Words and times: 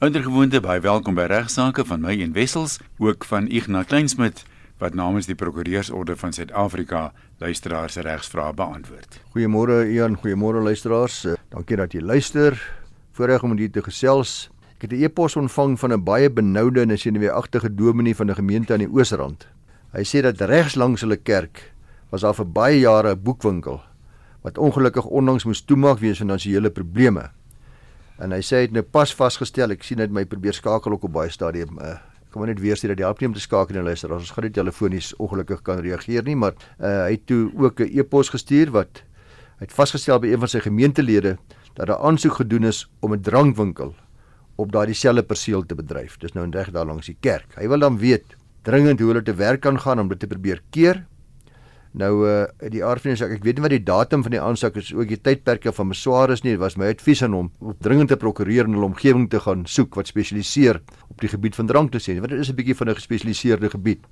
Ondergewoonte 0.00 0.62
baie 0.64 0.80
welkom 0.80 1.12
by 1.12 1.26
regsaake 1.28 1.82
van 1.84 2.00
my 2.00 2.14
en 2.24 2.30
Wessels, 2.32 2.78
ook 3.04 3.26
van 3.28 3.50
Ignas 3.52 3.84
Kleinsmid 3.90 4.38
wat 4.80 4.94
namens 4.96 5.26
die 5.28 5.34
Prokureursorde 5.36 6.14
van 6.16 6.32
Suid-Afrika 6.32 7.02
luisteraars 7.42 7.98
se 7.98 8.04
regsvrae 8.06 8.54
beantwoord. 8.56 9.18
Goeiemôre 9.34 9.82
Ian, 9.92 10.16
goeiemôre 10.22 10.62
luisteraars. 10.64 11.18
Dankie 11.52 11.76
dat 11.76 11.92
jy 11.92 12.00
luister. 12.00 12.56
Voorreg 13.12 13.44
om 13.44 13.52
hier 13.60 13.68
te 13.68 13.84
gesels. 13.84 14.48
Ek 14.78 14.88
het 14.88 14.92
'n 14.96 15.04
e-pos 15.04 15.36
ontvang 15.36 15.76
van 15.78 15.92
'n 15.92 16.04
baie 16.04 16.30
benoude 16.30 16.80
en 16.80 16.98
senuweeagtige 16.98 17.74
dominee 17.74 18.16
van 18.16 18.30
'n 18.30 18.40
gemeente 18.40 18.72
aan 18.72 18.86
die 18.86 18.92
Oosrand. 18.92 19.46
Hy 19.92 20.04
sê 20.04 20.22
dat 20.22 20.40
regs 20.40 20.76
langs 20.76 21.00
hulle 21.00 21.16
kerk 21.16 21.74
was 22.10 22.22
daar 22.22 22.34
vir 22.34 22.46
baie 22.46 22.80
jare 22.80 23.12
'n 23.12 23.22
boekwinkel 23.22 23.82
wat 24.42 24.58
ongelukkig 24.58 25.04
onlangs 25.04 25.44
moes 25.44 25.60
toemaak 25.60 25.98
weens 25.98 26.18
finansiële 26.18 26.70
probleme. 26.70 27.30
En 28.20 28.32
hy 28.36 28.40
sê 28.44 28.60
hy 28.60 28.66
het 28.68 28.72
nou 28.76 28.82
pas 28.84 29.12
vasgestel, 29.16 29.72
ek 29.72 29.84
sien 29.86 30.00
dit 30.00 30.12
my 30.12 30.26
probeer 30.28 30.56
skakel 30.56 30.92
ook 30.92 31.06
op 31.08 31.12
baie 31.12 31.32
stadium. 31.32 31.78
Uh, 31.80 31.96
kom 32.30 32.44
net 32.46 32.60
weer 32.60 32.76
sê 32.78 32.90
dat 32.90 33.00
help 33.02 33.20
nie 33.20 33.30
om 33.30 33.34
te 33.34 33.42
skakel 33.42 33.80
en 33.80 33.88
luister. 33.88 34.12
Ons 34.12 34.30
gaan 34.34 34.44
nie 34.44 34.54
telefonies 34.54 35.14
ongelukkig 35.18 35.62
kan 35.66 35.80
reageer 35.82 36.26
nie, 36.26 36.36
maar 36.36 36.52
uh, 36.78 37.06
hy 37.06 37.16
het 37.16 37.24
toe 37.26 37.48
ook 37.56 37.80
'n 37.80 37.90
e-pos 37.98 38.28
gestuur 38.28 38.70
wat 38.76 39.02
hy 39.58 39.66
het 39.66 39.72
vasgestel 39.72 40.20
by 40.20 40.28
een 40.28 40.40
van 40.40 40.48
sy 40.48 40.60
gemeentelede 40.60 41.38
dat 41.74 41.88
'n 41.88 42.00
aansoek 42.00 42.44
gedoen 42.44 42.64
is 42.64 42.86
om 43.00 43.14
'n 43.14 43.22
drankwinkel 43.22 43.94
op 44.56 44.72
daardie 44.72 44.94
selfde 44.94 45.22
perseel 45.22 45.64
te 45.66 45.74
bedryf. 45.74 46.18
Dis 46.18 46.34
nou 46.34 46.46
reg 46.50 46.70
daar 46.70 46.86
langs 46.86 47.06
die 47.06 47.16
kerk. 47.20 47.56
Hy 47.56 47.68
wil 47.68 47.78
dan 47.78 47.98
weet 47.98 48.36
dringend 48.62 49.00
hoe 49.00 49.08
hulle 49.08 49.22
te 49.22 49.34
werk 49.34 49.60
kan 49.60 49.80
gaan 49.80 50.00
om 50.00 50.08
dit 50.08 50.18
te 50.18 50.26
probeer 50.26 50.60
keer. 50.70 51.06
Nou 51.92 52.10
uh 52.22 52.70
die 52.70 52.84
aardvriende 52.86 53.18
sê 53.18 53.26
ek 53.34 53.42
weet 53.42 53.58
nie 53.58 53.64
wat 53.64 53.72
die 53.74 53.82
datum 53.82 54.22
van 54.22 54.34
die 54.34 54.40
aansoek 54.40 54.76
is 54.78 54.92
ook 54.94 55.08
die 55.10 55.18
tydperke 55.18 55.72
van 55.74 55.90
beswaar 55.90 56.30
is 56.30 56.44
nie. 56.44 56.52
Dit 56.54 56.62
was 56.62 56.76
my 56.78 56.86
advies 56.92 57.22
aan 57.26 57.34
hom 57.34 57.48
om 57.58 57.74
dringend 57.82 58.12
te 58.12 58.16
prokureer 58.16 58.68
in 58.68 58.76
'n 58.78 58.84
omgewing 58.92 59.28
te 59.30 59.40
gaan 59.40 59.66
soek 59.66 59.94
wat 59.98 60.06
spesialiseer 60.06 60.80
op 61.10 61.20
die 61.20 61.28
gebied 61.28 61.54
van 61.54 61.66
dranklisensie. 61.66 62.20
Want 62.20 62.30
dit 62.30 62.40
is 62.40 62.50
'n 62.50 62.54
bietjie 62.54 62.76
van 62.76 62.88
'n 62.90 62.94
gespesialiseerde 62.94 63.70
gebied. 63.70 64.06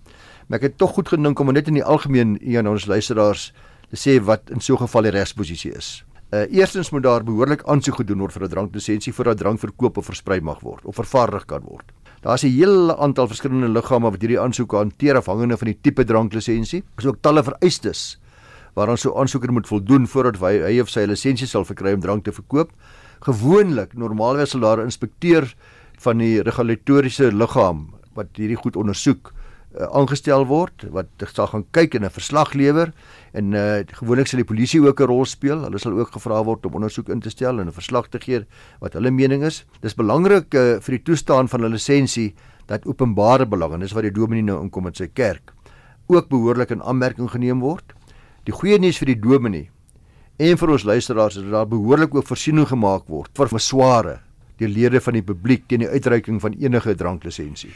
Maar 0.49 0.59
ek 0.59 0.63
het 0.63 0.79
tog 0.79 0.91
goed 0.91 1.09
gedink 1.09 1.39
om 1.39 1.53
net 1.53 1.69
in 1.69 1.75
die 1.75 1.85
algemeen 1.85 2.39
hier 2.43 2.59
aan 2.59 2.69
ons 2.69 2.87
luisteraars 2.87 3.53
te 3.91 3.97
sê 3.97 4.25
wat 4.25 4.51
in 4.51 4.61
so 4.61 4.75
'n 4.75 4.87
geval 4.87 5.03
die 5.03 5.13
regsposisie 5.13 5.73
is. 5.73 6.05
Uh 6.31 6.45
eerstens 6.51 6.91
moet 6.91 7.03
daar 7.03 7.25
behoorlik 7.25 7.63
aansoek 7.65 7.95
gedoen 7.95 8.19
word 8.19 8.33
vir 8.33 8.43
'n 8.43 8.49
dranklisensie 8.49 9.13
voordat 9.13 9.39
drank 9.39 9.61
verkoop 9.61 9.97
of 9.97 10.05
versprei 10.05 10.41
mag 10.41 10.61
word 10.61 10.85
of 10.85 10.95
vervaardig 10.95 11.45
kan 11.45 11.63
word. 11.63 11.93
Daar's 12.21 12.43
'n 12.43 12.51
hele 12.51 12.97
aantal 12.97 13.29
verskillende 13.29 13.69
liggame 13.69 14.11
wat 14.11 14.21
hierdie 14.21 14.41
aansoeke 14.41 14.77
hanteer 14.77 15.17
afhangende 15.17 15.57
van 15.57 15.67
die 15.67 15.79
tipe 15.81 16.05
dranklisensie. 16.05 16.83
Daar's 16.95 17.07
ook 17.07 17.23
talle 17.23 17.43
vereistes 17.43 18.19
waaraan 18.75 18.99
so 18.99 19.11
'n 19.11 19.21
aansoeker 19.21 19.53
moet 19.53 19.67
voldoen 19.67 20.07
voordat 20.07 20.41
hy, 20.41 20.59
hy 20.59 20.81
of 20.81 20.89
sy 20.89 21.01
'n 21.01 21.11
lisensie 21.11 21.47
sal 21.47 21.65
verkry 21.65 21.93
om 21.93 22.01
drank 22.01 22.25
te 22.25 22.33
verkoop. 22.33 22.71
Gewoonlik, 23.21 23.95
normaalwys 23.95 24.51
sal 24.51 24.61
daar 24.61 24.79
'n 24.79 24.85
inspekteur 24.85 25.55
van 25.99 26.19
die 26.19 26.43
regulatoriese 26.43 27.33
liggaam 27.33 27.95
wat 28.15 28.27
hierdie 28.35 28.57
goed 28.57 28.77
ondersoek 28.77 29.33
aangestel 29.77 30.47
word 30.49 30.87
wat 30.95 31.25
sal 31.35 31.47
gaan 31.53 31.65
kyk 31.77 31.95
en 31.95 32.05
'n 32.05 32.11
verslag 32.11 32.55
lewer 32.55 32.93
en 33.33 33.53
uh, 33.53 33.85
gewoonlik 33.85 34.27
sal 34.27 34.41
die 34.41 34.49
polisie 34.49 34.81
ook 34.81 35.01
'n 35.01 35.07
rol 35.07 35.25
speel. 35.25 35.63
Hulle 35.63 35.79
sal 35.79 35.93
ook 35.93 36.13
gevra 36.13 36.43
word 36.45 36.67
om 36.67 36.75
ondersoek 36.75 37.09
in 37.09 37.21
te 37.21 37.31
stel 37.31 37.61
en 37.61 37.69
'n 37.69 37.73
verslag 37.73 38.09
te 38.09 38.19
gee 38.19 38.47
wat 38.81 38.93
hulle 38.95 39.11
mening 39.11 39.45
is. 39.45 39.67
Dis 39.81 39.95
belangrik 39.95 40.55
uh, 40.55 40.81
vir 40.81 40.93
die 40.97 41.03
toestaan 41.03 41.49
van 41.49 41.65
'n 41.65 41.73
lisensie 41.73 42.35
dat 42.67 42.87
openbare 42.87 43.47
belang 43.47 43.75
en 43.75 43.81
dis 43.81 43.93
wat 43.93 44.03
die 44.03 44.13
dominee 44.13 44.43
nou 44.43 44.63
inkom 44.63 44.85
met 44.85 44.97
sy 44.97 45.09
kerk 45.09 45.53
ook 46.09 46.29
behoorlik 46.29 46.71
in 46.71 46.83
aanmerking 46.83 47.31
geneem 47.31 47.61
word. 47.61 47.93
Die 48.45 48.53
goeie 48.53 48.79
nuus 48.79 48.99
vir 48.99 49.07
die 49.07 49.21
dominee 49.21 49.71
en 50.39 50.57
vir 50.57 50.71
ons 50.71 50.85
luisteraars 50.85 51.37
is 51.37 51.43
dat 51.43 51.53
daar 51.53 51.69
behoorlik 51.69 52.15
ook 52.15 52.27
voorsiening 52.27 52.67
gemaak 52.67 53.09
word 53.09 53.31
vir 53.35 53.49
besware 53.49 54.21
deur 54.59 54.69
lede 54.69 55.01
van 55.01 55.13
die 55.13 55.23
publiek 55.23 55.69
teen 55.69 55.81
die 55.81 55.89
uitreiking 55.89 56.41
van 56.41 56.55
enige 56.59 56.95
dranklisensie. 56.95 57.71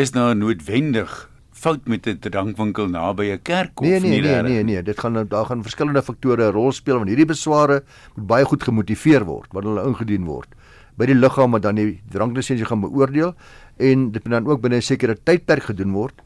Is 0.00 0.14
nou 0.16 0.30
noodwendig 0.32 1.10
fout 1.52 1.88
met 1.92 2.06
'n 2.08 2.16
drankwinkel 2.24 2.88
naby 2.88 3.24
'n 3.32 3.42
kerk 3.42 3.80
of 3.80 3.86
nee, 3.86 4.00
nee, 4.00 4.20
nee, 4.20 4.42
nee, 4.42 4.62
nee, 4.64 4.82
dit 4.82 4.98
gaan 4.98 5.26
daar 5.28 5.46
gaan 5.46 5.62
verskillende 5.62 6.02
faktore 6.02 6.48
'n 6.48 6.52
rol 6.52 6.72
speel 6.72 6.96
want 6.96 7.08
hierdie 7.08 7.26
besware 7.26 7.82
moet 8.16 8.26
baie 8.26 8.44
goed 8.44 8.62
gemotiveer 8.62 9.24
word 9.24 9.52
wanneer 9.52 9.72
hulle 9.74 9.88
ingedien 9.88 10.24
word. 10.24 10.48
By 10.96 11.04
die 11.04 11.14
liggaam 11.14 11.50
wat 11.50 11.62
dan 11.62 11.74
die 11.74 12.00
dranklisensie 12.08 12.64
gaan 12.64 12.80
beoordeel 12.80 13.34
en 13.76 14.10
dit 14.12 14.24
moet 14.24 14.32
dan 14.32 14.46
ook 14.46 14.60
binne 14.60 14.76
'n 14.76 14.82
sekere 14.82 15.16
tydperk 15.22 15.62
gedoen 15.62 15.92
word. 15.92 16.22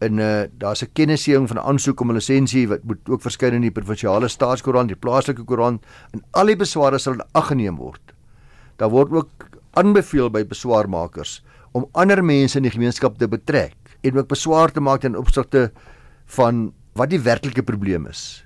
En 0.00 0.18
uh, 0.18 0.42
daar's 0.58 0.82
'n 0.82 0.92
kennisgewing 0.92 1.48
van 1.48 1.56
'n 1.56 1.68
aansoek 1.68 2.00
om 2.00 2.10
'n 2.10 2.14
lisensie 2.14 2.68
wat 2.68 2.80
moet 2.84 3.08
ook 3.08 3.20
verskyn 3.20 3.52
in 3.52 3.60
die 3.60 3.70
provinsiale 3.70 4.28
staatskoerant, 4.28 4.88
die 4.88 4.96
plaaslike 4.96 5.44
koerant 5.44 5.84
en 6.12 6.24
al 6.30 6.46
die 6.46 6.56
besware 6.56 6.98
sal 6.98 7.20
aggeneem 7.32 7.76
word. 7.76 8.00
Daar 8.76 8.90
word 8.90 9.12
ook 9.12 9.28
aanbeveel 9.72 10.30
by 10.30 10.44
beswaarmakers 10.44 11.42
om 11.72 11.86
ander 11.92 12.22
mense 12.24 12.58
in 12.58 12.66
die 12.66 12.74
gemeenskap 12.74 13.18
te 13.18 13.28
betrek 13.28 13.76
en 14.02 14.18
ook 14.18 14.28
beswaar 14.30 14.72
te 14.72 14.80
maak 14.80 15.00
ten 15.00 15.16
opsigte 15.18 15.70
van 16.38 16.68
wat 16.98 17.10
die 17.12 17.20
werklike 17.22 17.62
probleem 17.62 18.06
is. 18.10 18.44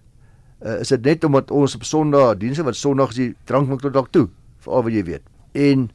Uh, 0.62 0.78
is 0.80 0.92
dit 0.94 1.04
net 1.04 1.24
omdat 1.24 1.50
ons 1.50 1.74
op 1.74 1.84
Sondag 1.86 2.36
dienste 2.38 2.64
wat 2.66 2.78
Sondag 2.78 3.14
is 3.14 3.20
die 3.20 3.30
drankwinkel 3.50 3.92
dalk 3.94 4.12
toe, 4.14 4.28
veral 4.62 4.86
wat 4.86 4.94
jy 4.94 5.04
weet. 5.08 5.24
En 5.58 5.88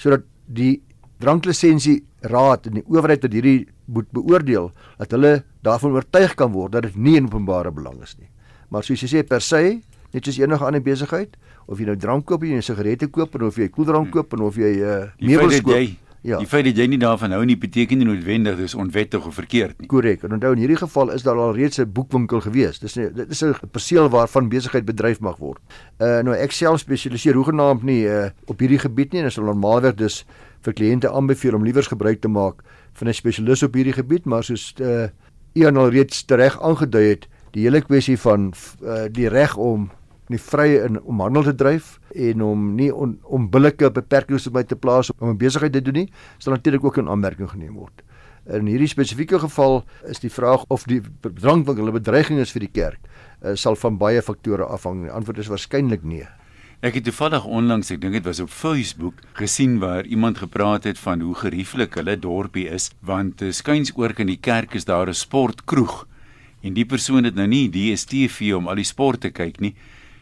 sodat 0.00 0.24
die 0.46 0.82
dranklisensie 1.22 2.02
raad 2.32 2.68
en 2.68 2.80
die 2.80 2.86
owerheid 2.88 3.24
wat 3.24 3.34
hierdie 3.36 3.66
moet 3.84 4.08
beoordeel 4.16 4.70
dat 4.98 5.12
hulle 5.12 5.42
daarvan 5.64 5.96
oortuig 5.96 6.34
kan 6.38 6.52
word 6.54 6.72
dat 6.76 6.88
dit 6.88 6.96
nie 6.96 7.18
in 7.20 7.28
openbare 7.28 7.72
belang 7.74 8.00
is 8.04 8.16
nie. 8.18 8.30
Maar 8.72 8.86
soos 8.86 9.04
jy 9.04 9.10
sê 9.10 9.24
per 9.28 9.44
se, 9.44 9.80
net 10.14 10.24
soos 10.24 10.40
enige 10.40 10.64
ander 10.64 10.82
besigheid, 10.84 11.36
of 11.68 11.80
jy 11.80 11.88
nou 11.88 11.96
drank 12.00 12.26
koop 12.28 12.42
of 12.42 12.48
jy 12.48 12.56
'n 12.56 12.64
sigarette 12.64 13.08
koop 13.08 13.34
of 13.40 13.56
jy 13.56 13.68
koeldrank 13.68 14.10
koop 14.12 14.32
en 14.32 14.40
of 14.40 14.56
jy 14.56 14.72
'n 14.72 14.84
uh, 14.84 15.08
meubels 15.20 15.60
koop. 15.60 15.76
Jy 15.76 15.96
Ja. 16.24 16.38
Die 16.40 16.48
feit 16.48 16.64
dat 16.64 16.78
jy 16.80 16.86
nie 16.88 16.96
daarvan 16.96 17.34
hou 17.36 17.42
nie 17.44 17.56
beteken 17.60 17.98
nie 18.00 18.06
noodwendig 18.08 18.56
dis 18.56 18.74
onwettig 18.80 19.26
of 19.28 19.36
verkeerd 19.36 19.76
nie. 19.76 19.88
Korrek. 19.92 20.22
En 20.24 20.32
onthou 20.32 20.54
in 20.54 20.62
hierdie 20.62 20.78
geval 20.80 21.10
is 21.12 21.22
daar 21.26 21.36
al 21.36 21.52
reeds 21.52 21.78
'n 21.78 21.92
boekwinkel 21.92 22.40
gewees. 22.40 22.78
Dis 22.80 22.96
nie 22.96 23.10
dit 23.12 23.30
is 23.30 23.42
'n 23.44 23.52
perseel 23.70 24.08
waarvan 24.08 24.48
besigheid 24.48 24.86
bedryf 24.86 25.20
mag 25.20 25.36
word. 25.36 25.60
Uh 26.00 26.22
nou 26.24 26.34
ek 26.34 26.52
self 26.52 26.80
spesialiseer 26.80 27.34
hoegenaamd 27.34 27.82
nie 27.82 28.06
uh 28.08 28.30
op 28.46 28.58
hierdie 28.58 28.78
gebied 28.78 29.12
nie 29.12 29.20
en 29.20 29.26
is 29.26 29.36
normaalweg 29.36 29.94
dus 29.94 30.24
vir 30.62 30.72
kliënte 30.72 31.12
aanbeveel 31.12 31.54
om 31.54 31.64
liewers 31.64 31.92
gebruik 31.92 32.20
te 32.20 32.28
maak 32.28 32.64
van 32.92 33.08
'n 33.08 33.14
spesialis 33.14 33.62
op 33.62 33.74
hierdie 33.74 33.92
gebied, 33.92 34.24
maar 34.24 34.44
soos 34.44 34.74
uh 34.80 35.08
Ian 35.52 35.76
al 35.76 35.90
reeds 35.90 36.24
reg 36.28 36.62
aangedui 36.62 37.08
het, 37.08 37.28
die 37.52 37.62
hele 37.62 37.80
kwessie 37.80 38.18
van 38.18 38.54
uh 38.82 39.04
die 39.10 39.28
reg 39.28 39.56
om 39.56 39.90
nie 40.32 40.40
vry 40.40 40.68
in 40.86 41.00
om 41.02 41.20
handel 41.20 41.44
te 41.44 41.54
dryf 41.54 41.98
en 42.14 42.42
om 42.42 42.74
nie 42.78 42.90
on, 42.94 43.18
onbillike 43.24 43.90
beperkings 43.90 44.48
op 44.48 44.54
my 44.58 44.64
te 44.64 44.76
plaas 44.76 45.12
om 45.18 45.30
'n 45.30 45.36
besigheid 45.36 45.72
te 45.72 45.82
doen 45.82 45.94
nie, 45.94 46.12
sal 46.38 46.52
natuurlik 46.52 46.84
ook 46.84 46.98
in 46.98 47.08
aanmerking 47.08 47.50
geneem 47.50 47.74
word. 47.74 48.02
In 48.46 48.66
hierdie 48.66 48.88
spesifieke 48.88 49.38
geval 49.38 49.84
is 50.08 50.20
die 50.20 50.30
vraag 50.30 50.64
of 50.68 50.84
die 50.84 51.00
drankwinkel 51.20 51.88
'n 51.88 51.92
bedreiging 51.92 52.40
is 52.40 52.52
vir 52.52 52.60
die 52.60 52.72
kerk, 52.72 53.00
uh, 53.42 53.54
sal 53.54 53.76
van 53.76 53.96
baie 53.96 54.22
faktore 54.22 54.64
afhang. 54.64 55.02
Die 55.02 55.10
antwoord 55.10 55.38
is 55.38 55.48
waarskynlik 55.48 56.04
nee. 56.04 56.26
Ek 56.82 56.94
het 56.94 57.04
toevallig 57.04 57.44
onlangs, 57.44 57.90
ek 57.90 58.00
dink 58.00 58.12
dit 58.12 58.24
was 58.24 58.40
op 58.40 58.50
Facebook, 58.50 59.14
gesien 59.32 59.78
waar 59.78 60.04
iemand 60.04 60.38
gepraat 60.38 60.84
het 60.84 60.98
van 60.98 61.20
hoe 61.20 61.34
gerieflik 61.34 61.94
hulle 61.94 62.18
dorpie 62.18 62.68
is, 62.68 62.90
want 63.00 63.42
uh, 63.42 63.52
skuins 63.52 63.92
oor 63.96 64.12
in 64.18 64.26
die 64.26 64.40
kerk 64.40 64.74
is 64.74 64.84
daar 64.84 65.08
'n 65.08 65.14
sportkroeg. 65.14 66.06
En 66.60 66.74
die 66.74 66.84
persoon 66.84 67.24
het 67.24 67.34
nou 67.34 67.46
nie 67.46 67.70
die 67.70 67.94
DStv 67.94 68.52
om 68.56 68.68
al 68.68 68.74
die 68.74 68.84
sport 68.84 69.20
te 69.20 69.30
kyk 69.30 69.60
nie, 69.60 69.74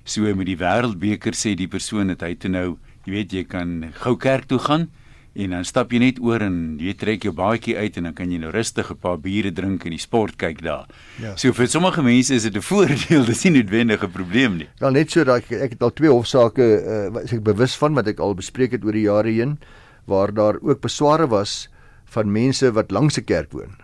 so 0.05 0.35
met 0.35 0.47
die 0.47 0.59
wêreldbeker 0.59 1.35
sê 1.35 1.55
die 1.55 1.69
persoon 1.69 2.09
het 2.09 2.23
hy 2.23 2.35
toe 2.35 2.51
nou, 2.51 2.67
jy 3.07 3.13
weet 3.13 3.33
jy 3.33 3.45
kan 3.45 3.93
gou 4.03 4.17
kerk 4.17 4.49
toe 4.51 4.59
gaan 4.59 4.89
en 5.33 5.55
dan 5.55 5.65
stap 5.65 5.93
jy 5.93 6.01
net 6.03 6.19
oor 6.21 6.43
en 6.45 6.57
jy 6.83 6.93
trek 6.99 7.25
jou 7.25 7.33
baadjie 7.33 7.77
uit 7.79 7.97
en 7.97 8.11
dan 8.11 8.17
kan 8.17 8.31
jy 8.31 8.39
nou 8.43 8.51
rustig 8.53 8.91
'n 8.91 9.01
paar 9.01 9.19
biere 9.19 9.51
drink 9.51 9.85
en 9.85 9.91
die 9.91 9.99
sport 9.99 10.37
kyk 10.37 10.61
daar. 10.63 10.87
Ja. 11.19 11.37
So 11.37 11.53
vir 11.53 11.67
sommige 11.67 12.03
mense 12.03 12.35
is 12.35 12.43
dit 12.43 12.57
'n 12.57 12.61
voordeel, 12.61 13.25
dis 13.31 13.45
nie 13.45 13.63
noodwendig 13.63 14.05
'n 14.05 14.11
probleem 14.11 14.57
nie. 14.59 14.69
Wel 14.79 14.91
net 14.91 15.11
so 15.11 15.25
dat 15.25 15.37
ek, 15.37 15.53
ek 15.53 15.71
het 15.71 15.83
al 15.83 15.93
twee 15.93 16.11
hofsaake 16.11 16.63
uh, 16.63 17.13
wat 17.13 17.33
ek 17.33 17.43
bewus 17.43 17.75
van 17.77 17.95
wat 17.95 18.07
ek 18.07 18.21
al 18.21 18.35
bespreek 18.35 18.73
het 18.73 18.85
oor 18.85 18.93
die 18.93 19.09
jare 19.09 19.31
heen 19.31 19.59
waar 20.05 20.35
daar 20.35 20.59
ook 20.61 20.81
besware 20.81 21.27
was 21.29 21.69
van 22.05 22.33
mense 22.33 22.73
wat 22.73 22.91
langs 22.91 23.17
'n 23.17 23.25
kerk 23.25 23.53
woon 23.53 23.77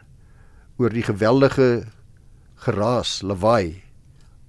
oor 0.77 0.91
die 0.91 1.03
geweldige 1.03 1.87
geraas, 2.57 3.23
lawaai 3.23 3.88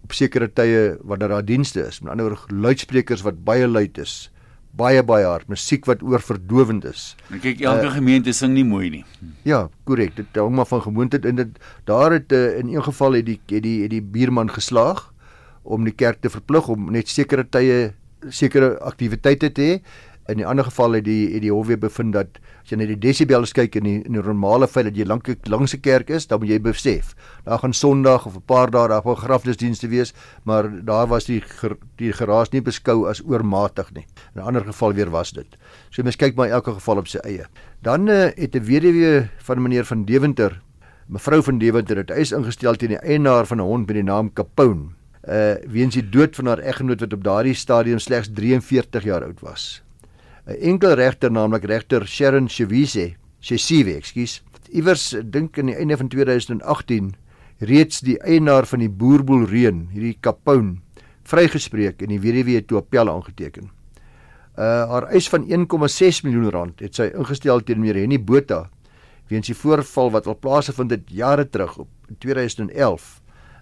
op 0.09 0.17
sekere 0.17 0.49
tye 0.49 0.97
wanneer 1.05 1.29
daar 1.35 1.45
dienste 1.45 1.85
is. 1.85 2.01
Met 2.01 2.15
ander 2.15 2.33
woorde 2.33 2.55
luidsprekers 2.65 3.21
wat 3.21 3.43
baie 3.45 3.67
luid 3.69 3.99
is, 4.01 4.31
baie 4.73 5.03
baie 5.05 5.27
hard, 5.27 5.45
musiek 5.51 5.85
wat 5.85 6.01
oorverdowend 6.01 6.87
is. 6.89 7.13
En 7.29 7.41
kyk 7.43 7.61
elke 7.61 7.91
uh, 7.91 7.93
gemeente 7.93 8.33
sing 8.33 8.55
nie 8.55 8.65
mooi 8.65 8.89
nie. 8.89 9.03
Ja, 9.45 9.67
korrek. 9.85 10.15
Dit 10.17 10.33
hang 10.39 10.55
maar 10.57 10.69
van 10.69 10.81
gewoonte 10.81 11.21
en 11.21 11.37
dit 11.43 11.61
daar 11.85 12.17
het 12.17 12.33
uh, 12.33 12.57
in 12.57 12.73
een 12.73 12.83
geval 12.89 13.19
het 13.19 13.29
die 13.29 13.37
het 13.53 13.63
die 13.65 13.77
het 13.85 13.93
die 13.93 14.01
buurman 14.01 14.49
geslaag 14.49 15.11
om 15.61 15.85
die 15.85 15.93
kerk 15.93 16.23
te 16.23 16.33
verplig 16.33 16.69
om 16.73 16.89
net 16.95 17.09
sekere 17.11 17.45
tye 17.45 17.91
sekere 18.33 18.73
aktiwiteite 18.83 19.51
te 19.53 19.67
hê 19.67 19.75
In 20.29 20.37
die 20.37 20.45
ander 20.45 20.65
geval 20.67 20.97
het 20.99 21.05
die 21.07 21.33
het 21.33 21.41
die 21.41 21.51
hof 21.51 21.67
weer 21.67 21.79
bevind 21.79 22.13
dat 22.13 22.37
as 22.61 22.69
jy 22.69 22.77
net 22.77 22.91
die 22.91 22.99
desibels 23.01 23.53
kyk 23.57 23.79
in 23.79 23.87
die 23.87 23.95
in 24.03 24.13
die 24.13 24.21
normale 24.21 24.67
feit 24.69 24.85
dat 24.85 24.97
jy 24.97 25.07
lank 25.09 25.29
langs 25.49 25.73
'n 25.73 25.81
kerk 25.81 26.09
is, 26.09 26.27
dan 26.27 26.39
moet 26.39 26.49
jy 26.49 26.59
besef. 26.59 27.15
Daar 27.45 27.59
gaan 27.59 27.73
Sondag 27.73 28.25
of 28.25 28.35
'n 28.35 28.45
paar 28.45 28.69
dae 28.69 28.87
daar 28.87 29.01
gaan 29.01 29.15
grafnisdienste 29.15 29.87
wees, 29.87 30.13
maar 30.43 30.69
daar 30.85 31.07
was 31.07 31.25
die 31.25 31.41
ger, 31.41 31.77
die 31.97 32.13
geraas 32.13 32.51
nie 32.51 32.61
beskou 32.61 33.09
as 33.09 33.21
oormatig 33.25 33.91
nie. 33.93 34.05
In 34.35 34.41
'n 34.41 34.45
ander 34.45 34.65
geval 34.65 34.93
weer 34.93 35.09
was 35.09 35.31
dit. 35.31 35.47
So 35.89 36.03
mens 36.03 36.15
kyk 36.15 36.35
maar 36.35 36.49
elke 36.49 36.73
geval 36.73 36.97
op 36.97 37.07
sy 37.07 37.17
eie. 37.17 37.45
Dan 37.81 38.07
uh, 38.07 38.29
het 38.35 38.55
'n 38.55 38.63
weduwee 38.63 39.29
van 39.37 39.61
meneer 39.61 39.85
van 39.85 40.05
Deventer, 40.05 40.61
mevrou 41.07 41.41
van 41.43 41.57
Deventer, 41.57 41.97
het 41.97 42.11
eis 42.11 42.31
ingestel 42.31 42.75
teen 42.75 42.89
die 42.89 43.01
eienaar 43.01 43.45
van 43.45 43.57
'n 43.57 43.65
hond 43.65 43.87
met 43.87 43.95
die 43.95 44.03
naam 44.03 44.33
Capone. 44.33 44.93
Uh 45.27 45.55
weens 45.67 45.93
die 45.93 46.09
dood 46.09 46.35
van 46.35 46.45
haar 46.45 46.59
eggenoot 46.59 46.99
wat 46.99 47.13
op 47.13 47.23
daardie 47.23 47.53
stadium 47.53 47.99
slegs 47.99 48.29
43 48.33 49.03
jaar 49.03 49.23
oud 49.23 49.39
was. 49.39 49.83
'n 50.49 50.57
enkel 50.65 50.95
regter 50.97 51.31
naamlik 51.31 51.65
regter 51.69 52.07
Sharon 52.07 52.47
Chevise, 52.49 53.13
Chesive, 53.39 53.93
ekskuus. 53.93 54.41
Iewers 54.73 55.15
dink 55.23 55.57
in 55.57 55.69
die 55.69 55.75
einde 55.75 55.97
van 55.97 56.09
2018 56.09 57.13
reeds 57.59 57.99
die 58.01 58.17
eienaar 58.25 58.65
van 58.65 58.79
die 58.79 58.89
boerboel 58.89 59.45
reën, 59.45 59.87
hierdie 59.93 60.17
Capone, 60.21 60.79
vrygespreek 61.29 62.01
en 62.01 62.09
die 62.15 62.21
weduwee 62.23 62.65
toe 62.65 62.79
appel 62.81 63.11
aangeteken. 63.11 63.69
Uh 64.57 64.89
haar 64.89 65.07
eis 65.13 65.29
van 65.29 65.45
1,6 65.45 66.23
miljoen 66.25 66.49
rand 66.49 66.81
het 66.81 66.97
sy 66.97 67.11
ingestel 67.13 67.61
teen 67.61 67.79
meneer 67.79 68.01
Henny 68.01 68.17
Botha 68.19 68.65
weens 69.29 69.47
die 69.47 69.55
voorval 69.55 70.09
wat 70.11 70.27
al 70.27 70.39
plaasgevind 70.41 70.91
het 70.91 71.11
jare 71.13 71.45
terug 71.45 71.77
op 71.85 71.89
2011. 72.17 73.19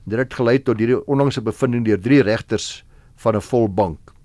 Dit 0.08 0.20
het 0.24 0.34
gelei 0.40 0.62
tot 0.64 0.80
hierdie 0.80 1.04
onlangse 1.06 1.44
bevinding 1.44 1.84
deur 1.86 2.00
drie 2.00 2.24
regters 2.24 2.86
van 3.20 3.36
'n 3.36 3.42
volbank. 3.42 4.17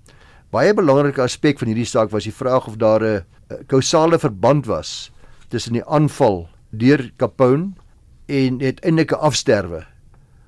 Baie 0.53 0.69
belangrike 0.77 1.23
aspek 1.23 1.57
van 1.57 1.71
hierdie 1.71 1.87
saak 1.89 2.11
was 2.13 2.27
die 2.27 2.35
vraag 2.35 2.67
of 2.69 2.75
daar 2.77 3.01
'n 3.01 3.65
kausale 3.65 4.19
verband 4.19 4.67
was 4.69 5.11
tussen 5.49 5.73
die 5.73 5.85
aanval 5.85 6.47
deur 6.69 7.11
Capone 7.17 7.73
en 8.27 8.61
uiteindelike 8.61 9.17
afsterwe 9.17 9.85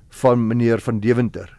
van 0.08 0.46
meneer 0.46 0.78
van 0.78 1.00
Deventer. 1.00 1.58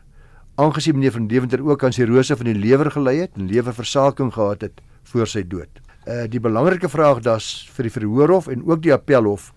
Aangesien 0.55 0.95
meneer 0.95 1.11
van 1.11 1.27
Deventer 1.27 1.59
ook 1.59 1.83
aan 1.83 1.91
sirose 1.91 2.37
van 2.37 2.45
die 2.45 2.55
lewer 2.55 2.91
gelei 2.91 3.19
het 3.19 3.31
en 3.35 3.51
lewerversaking 3.51 4.33
gehad 4.33 4.61
het 4.61 4.81
voor 5.03 5.27
sy 5.27 5.43
dood. 5.47 5.81
Uh 6.07 6.23
die 6.29 6.39
belangrike 6.39 6.89
vraag 6.89 7.19
das 7.19 7.69
vir 7.75 7.83
die 7.83 7.91
verhoorhof 7.99 8.47
en 8.47 8.63
ook 8.63 8.81
die 8.81 8.93
appelhof 8.93 9.53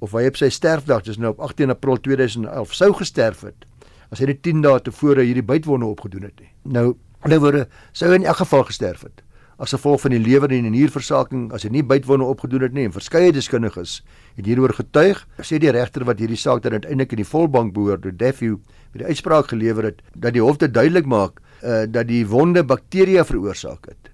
of 0.00 0.12
hy 0.12 0.26
op 0.26 0.36
sy 0.36 0.48
sterfdag, 0.50 1.02
dis 1.02 1.16
nou 1.16 1.30
op 1.30 1.40
18 1.40 1.70
April 1.70 1.96
2011 1.96 2.74
sou 2.74 2.92
gesterf 2.92 3.40
het 3.40 3.66
as 4.10 4.18
hy 4.18 4.26
net 4.26 4.42
10 4.42 4.62
dae 4.62 4.80
tevore 4.80 5.22
hierdie 5.22 5.46
bytwonde 5.46 5.86
opgedoen 5.86 6.22
het 6.22 6.40
nie. 6.40 6.50
Nou 6.62 6.96
Hulle 7.22 7.38
word 7.38 7.68
sou 7.94 8.10
in 8.14 8.24
elk 8.26 8.40
geval 8.42 8.64
gesterf 8.66 9.04
het. 9.06 9.22
As 9.62 9.70
gevolg 9.76 10.00
van 10.02 10.10
die 10.10 10.22
lewer 10.22 10.50
en 10.50 10.64
die 10.66 10.72
nierversaking 10.74 11.52
as 11.54 11.62
hy 11.62 11.70
nie 11.70 11.84
bytwonde 11.86 12.26
opgedoen 12.26 12.64
het 12.66 12.72
nie 12.74 12.88
en 12.88 12.94
verskeie 12.94 13.30
deskundiges 13.34 14.00
het 14.34 14.48
hieroor 14.48 14.72
getuig 14.74 15.20
sê 15.38 15.60
die 15.62 15.70
regter 15.70 16.02
wat 16.08 16.18
hierdie 16.18 16.40
saak 16.40 16.64
dan 16.64 16.74
uiteindelik 16.80 17.12
in 17.14 17.22
die 17.22 17.28
volbank 17.28 17.74
behoort 17.76 18.02
deur 18.02 18.16
Defew 18.16 18.56
met 18.90 19.04
die 19.04 19.10
uitspraak 19.12 19.52
gelewer 19.52 19.92
het 19.92 20.00
dat 20.16 20.34
die 20.34 20.42
hof 20.42 20.58
dit 20.58 20.74
duidelik 20.74 21.06
maak 21.06 21.38
uh, 21.62 21.84
dat 21.86 22.08
die 22.10 22.24
wonde 22.26 22.64
bakterieë 22.66 23.22
veroorsaak 23.28 23.86
het. 23.92 24.10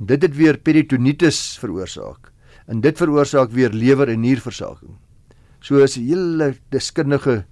En 0.00 0.08
dit 0.14 0.24
het 0.24 0.36
weer 0.36 0.56
peritonitis 0.56 1.58
veroorsaak. 1.60 2.32
En 2.68 2.80
dit 2.80 2.96
veroorsaak 2.96 3.52
weer 3.52 3.74
lewer 3.74 4.08
en 4.08 4.22
nierversaking. 4.24 4.96
So 5.60 5.82
is 5.84 5.98
'n 5.98 6.06
hele 6.06 6.54
deskundige 6.70 7.44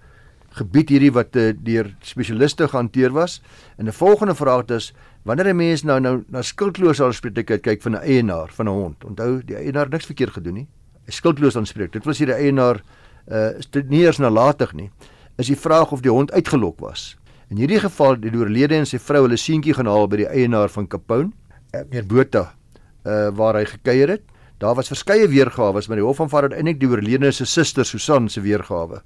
gebied 0.56 0.90
hierdie 0.94 1.12
wat 1.12 1.36
uh, 1.36 1.50
deur 1.52 1.90
spesialiste 2.04 2.68
gehanteer 2.68 3.12
was. 3.12 3.40
En 3.76 3.86
'n 3.86 3.92
volgende 3.92 4.34
vraag 4.34 4.72
is 4.72 4.94
wanneer 5.24 5.48
'n 5.52 5.56
mens 5.56 5.82
nou 5.82 6.00
nou 6.00 6.24
na 6.28 6.42
skuldloos 6.42 7.00
aanspreeklikheid 7.00 7.62
kyk 7.62 7.82
van 7.82 7.92
'n 7.92 8.02
eienaar 8.02 8.50
van 8.52 8.66
'n 8.66 8.72
hond. 8.72 9.04
Onthou, 9.04 9.42
die 9.44 9.56
eienaar 9.56 9.88
niks 9.88 10.06
verkeerd 10.06 10.32
gedoen 10.32 10.54
nie. 10.54 10.68
Hy 11.06 11.12
skuldloos 11.12 11.56
aanspreek. 11.56 11.92
Dit 11.92 12.04
was 12.04 12.18
hier 12.18 12.26
die 12.26 12.34
eienaar 12.34 12.82
uh 13.28 13.58
is 13.58 13.66
dit 13.70 13.88
nie 13.88 14.00
eers 14.00 14.18
nalatig 14.18 14.72
nie. 14.72 14.90
Is 15.36 15.46
die 15.46 15.56
vraag 15.56 15.92
of 15.92 16.00
die 16.00 16.10
hond 16.10 16.32
uitgelok 16.32 16.80
was. 16.80 17.16
In 17.50 17.56
hierdie 17.56 17.80
geval 17.80 18.20
die 18.20 18.30
oorlede 18.30 18.74
en 18.74 18.86
sy 18.86 18.98
vrou 18.98 19.22
hulle 19.22 19.36
seentjie 19.36 19.74
gaan 19.74 19.86
haal 19.86 20.08
by 20.08 20.16
die 20.16 20.28
eienaar 20.28 20.68
van 20.68 20.86
Capone, 20.86 21.30
uh, 21.74 21.80
meneer 21.90 22.06
Botha, 22.06 22.54
uh 23.04 23.28
waar 23.30 23.54
hy 23.54 23.64
gekuier 23.64 24.08
het. 24.08 24.22
Daar 24.58 24.74
was 24.74 24.88
verskeie 24.88 25.28
weergawe, 25.28 25.82
maar 25.88 25.96
die 25.96 26.04
hof 26.04 26.20
aanvaar 26.20 26.42
uiteindelik 26.42 26.80
die 26.80 26.88
oorledene 26.88 27.32
se 27.32 27.44
suster 27.44 27.84
Susan 27.84 28.28
se 28.28 28.40
weergawe 28.40 29.02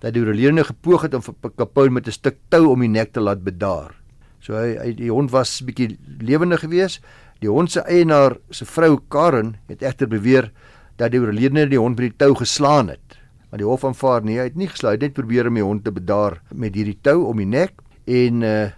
dat 0.00 0.14
die 0.14 0.22
oorledene 0.22 0.64
gepoog 0.64 1.06
het 1.06 1.14
om 1.14 1.22
vir 1.22 1.34
Capone 1.56 1.90
met 1.90 2.06
'n 2.06 2.12
stuk 2.12 2.36
tou 2.48 2.68
om 2.70 2.80
die 2.80 2.88
nek 2.88 3.12
te 3.12 3.20
laat 3.20 3.42
bedaar. 3.44 3.94
So 4.40 4.54
hy, 4.54 4.76
hy 4.78 4.92
die 4.94 5.10
hond 5.10 5.30
was 5.30 5.60
bietjie 5.60 5.98
lewendig 6.20 6.60
geweest. 6.60 7.02
Die 7.40 7.50
hond 7.50 7.70
se 7.70 7.80
eienaar, 7.80 8.36
se 8.50 8.64
vrou 8.64 8.98
Karen, 9.08 9.56
het 9.68 9.82
egter 9.82 10.08
beweer 10.08 10.52
dat 10.96 11.10
die 11.10 11.20
oorledene 11.20 11.68
die 11.68 11.78
hond 11.78 11.98
met 11.98 12.10
die 12.10 12.16
tou 12.16 12.34
geslaan 12.34 12.88
het. 12.88 13.18
Maar 13.50 13.58
die 13.58 13.66
hof 13.66 13.84
aanvaar 13.84 14.22
nie, 14.22 14.38
hy 14.38 14.44
het 14.44 14.56
nie 14.56 14.68
geslaan, 14.68 14.90
hy 14.90 14.98
het 14.98 15.02
net 15.02 15.14
probeer 15.14 15.46
om 15.46 15.54
die 15.54 15.62
hond 15.62 15.84
te 15.84 15.92
bedaar 15.92 16.40
met 16.52 16.74
hierdie 16.74 16.98
tou 17.02 17.24
om 17.24 17.36
die 17.36 17.46
nek 17.46 17.72
en 18.06 18.42
uh 18.42 18.68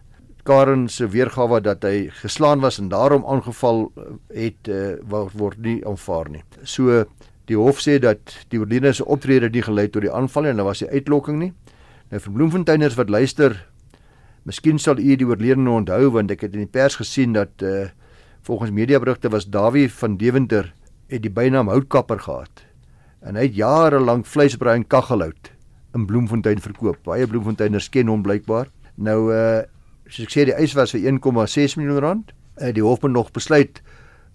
Karen 0.43 0.89
se 0.89 1.07
weergawe 1.09 1.61
dat 1.61 1.85
hy 1.85 2.09
geslaan 2.23 2.63
was 2.65 2.79
en 2.81 2.89
daarom 2.89 3.27
aangeval 3.29 3.91
eh, 3.93 4.05
het 4.47 4.71
uh, 4.73 4.97
word 5.37 5.59
nie 5.61 5.79
aanvaar 5.87 6.31
nie. 6.33 6.43
So 6.65 7.05
Die 7.51 7.59
hof 7.59 7.81
sê 7.83 7.97
dat 7.99 8.31
die 8.53 8.61
oorledene 8.63 8.93
se 8.95 9.05
optrede 9.11 9.49
nie 9.51 9.65
gelei 9.67 9.89
tot 9.91 10.05
die 10.05 10.13
aanval 10.15 10.47
en 10.47 10.61
daar 10.61 10.69
was 10.71 10.83
'n 10.83 10.95
uitlokking 10.95 11.39
nie. 11.39 11.53
Nou 12.11 12.21
vir 12.21 12.33
Bloemfonteiners 12.33 12.95
wat 12.95 13.11
luister, 13.11 13.67
miskien 14.45 14.79
sal 14.79 14.99
u 14.99 15.17
die 15.17 15.27
oorledene 15.27 15.71
onthou 15.71 16.11
want 16.11 16.31
ek 16.31 16.41
het 16.41 16.55
in 16.55 16.61
die 16.61 16.71
pers 16.71 16.97
gesien 16.97 17.33
dat 17.33 17.63
uh 17.63 17.89
volgens 18.43 18.71
mediaberigte 18.71 19.29
was 19.29 19.51
Dawie 19.51 19.93
van 19.93 20.17
Deventer 20.17 20.73
het 21.09 21.23
die 21.23 21.31
bynaam 21.31 21.69
houtkapper 21.69 22.19
gehad. 22.19 22.65
En 23.21 23.35
hy 23.35 23.43
het 23.43 23.55
jare 23.55 24.01
lank 24.01 24.27
vleisbraai 24.27 24.77
en 24.77 24.87
kaggelhout 24.87 25.51
in 25.95 26.07
Bloemfontein 26.07 26.61
verkoop. 26.61 27.03
Baie 27.05 27.27
Bloemfonteiners 27.27 27.89
ken 27.89 28.07
hom 28.07 28.23
blykbaar. 28.23 28.69
Nou 28.95 29.33
uh 29.35 29.63
soos 30.07 30.25
ek 30.25 30.31
sê 30.31 30.45
die 30.45 30.55
eis 30.55 30.73
was 30.75 30.91
vir 30.93 31.01
1,6 31.01 31.77
miljoen 31.77 31.99
rand. 31.99 32.33
Uh, 32.61 32.73
die 32.73 32.83
hof 32.83 33.03
moet 33.03 33.13
nog 33.13 33.31
besluit 33.33 33.83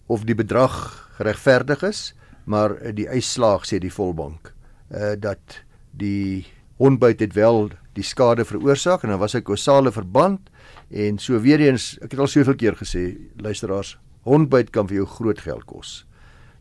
of 0.08 0.24
die 0.24 0.36
bedrag 0.36 1.08
geregverdig 1.18 1.84
is 1.84 2.14
maar 2.46 2.78
uh, 2.82 2.94
die 2.94 3.10
uitslaag 3.10 3.66
sê 3.66 3.80
die 3.80 3.94
volbank 3.94 4.54
uh 4.94 5.16
dat 5.20 5.62
die 5.92 6.46
hondbyt 6.78 7.20
het 7.20 7.34
wel 7.34 7.70
die 7.96 8.04
skade 8.04 8.46
veroorsaak 8.46 9.04
en 9.04 9.10
dan 9.10 9.20
was 9.20 9.36
'n 9.36 9.44
kausale 9.44 9.92
verband 9.92 10.50
en 10.90 11.18
so 11.18 11.40
weer 11.40 11.60
eens 11.60 11.98
ek 12.02 12.12
het 12.12 12.20
al 12.20 12.28
soveel 12.28 12.56
keer 12.56 12.76
gesê 12.76 13.18
luisteraars 13.38 13.98
hondbyt 14.26 14.72
kan 14.74 14.88
vir 14.90 15.02
jou 15.02 15.08
groot 15.08 15.40
geld 15.40 15.66
kos. 15.70 16.06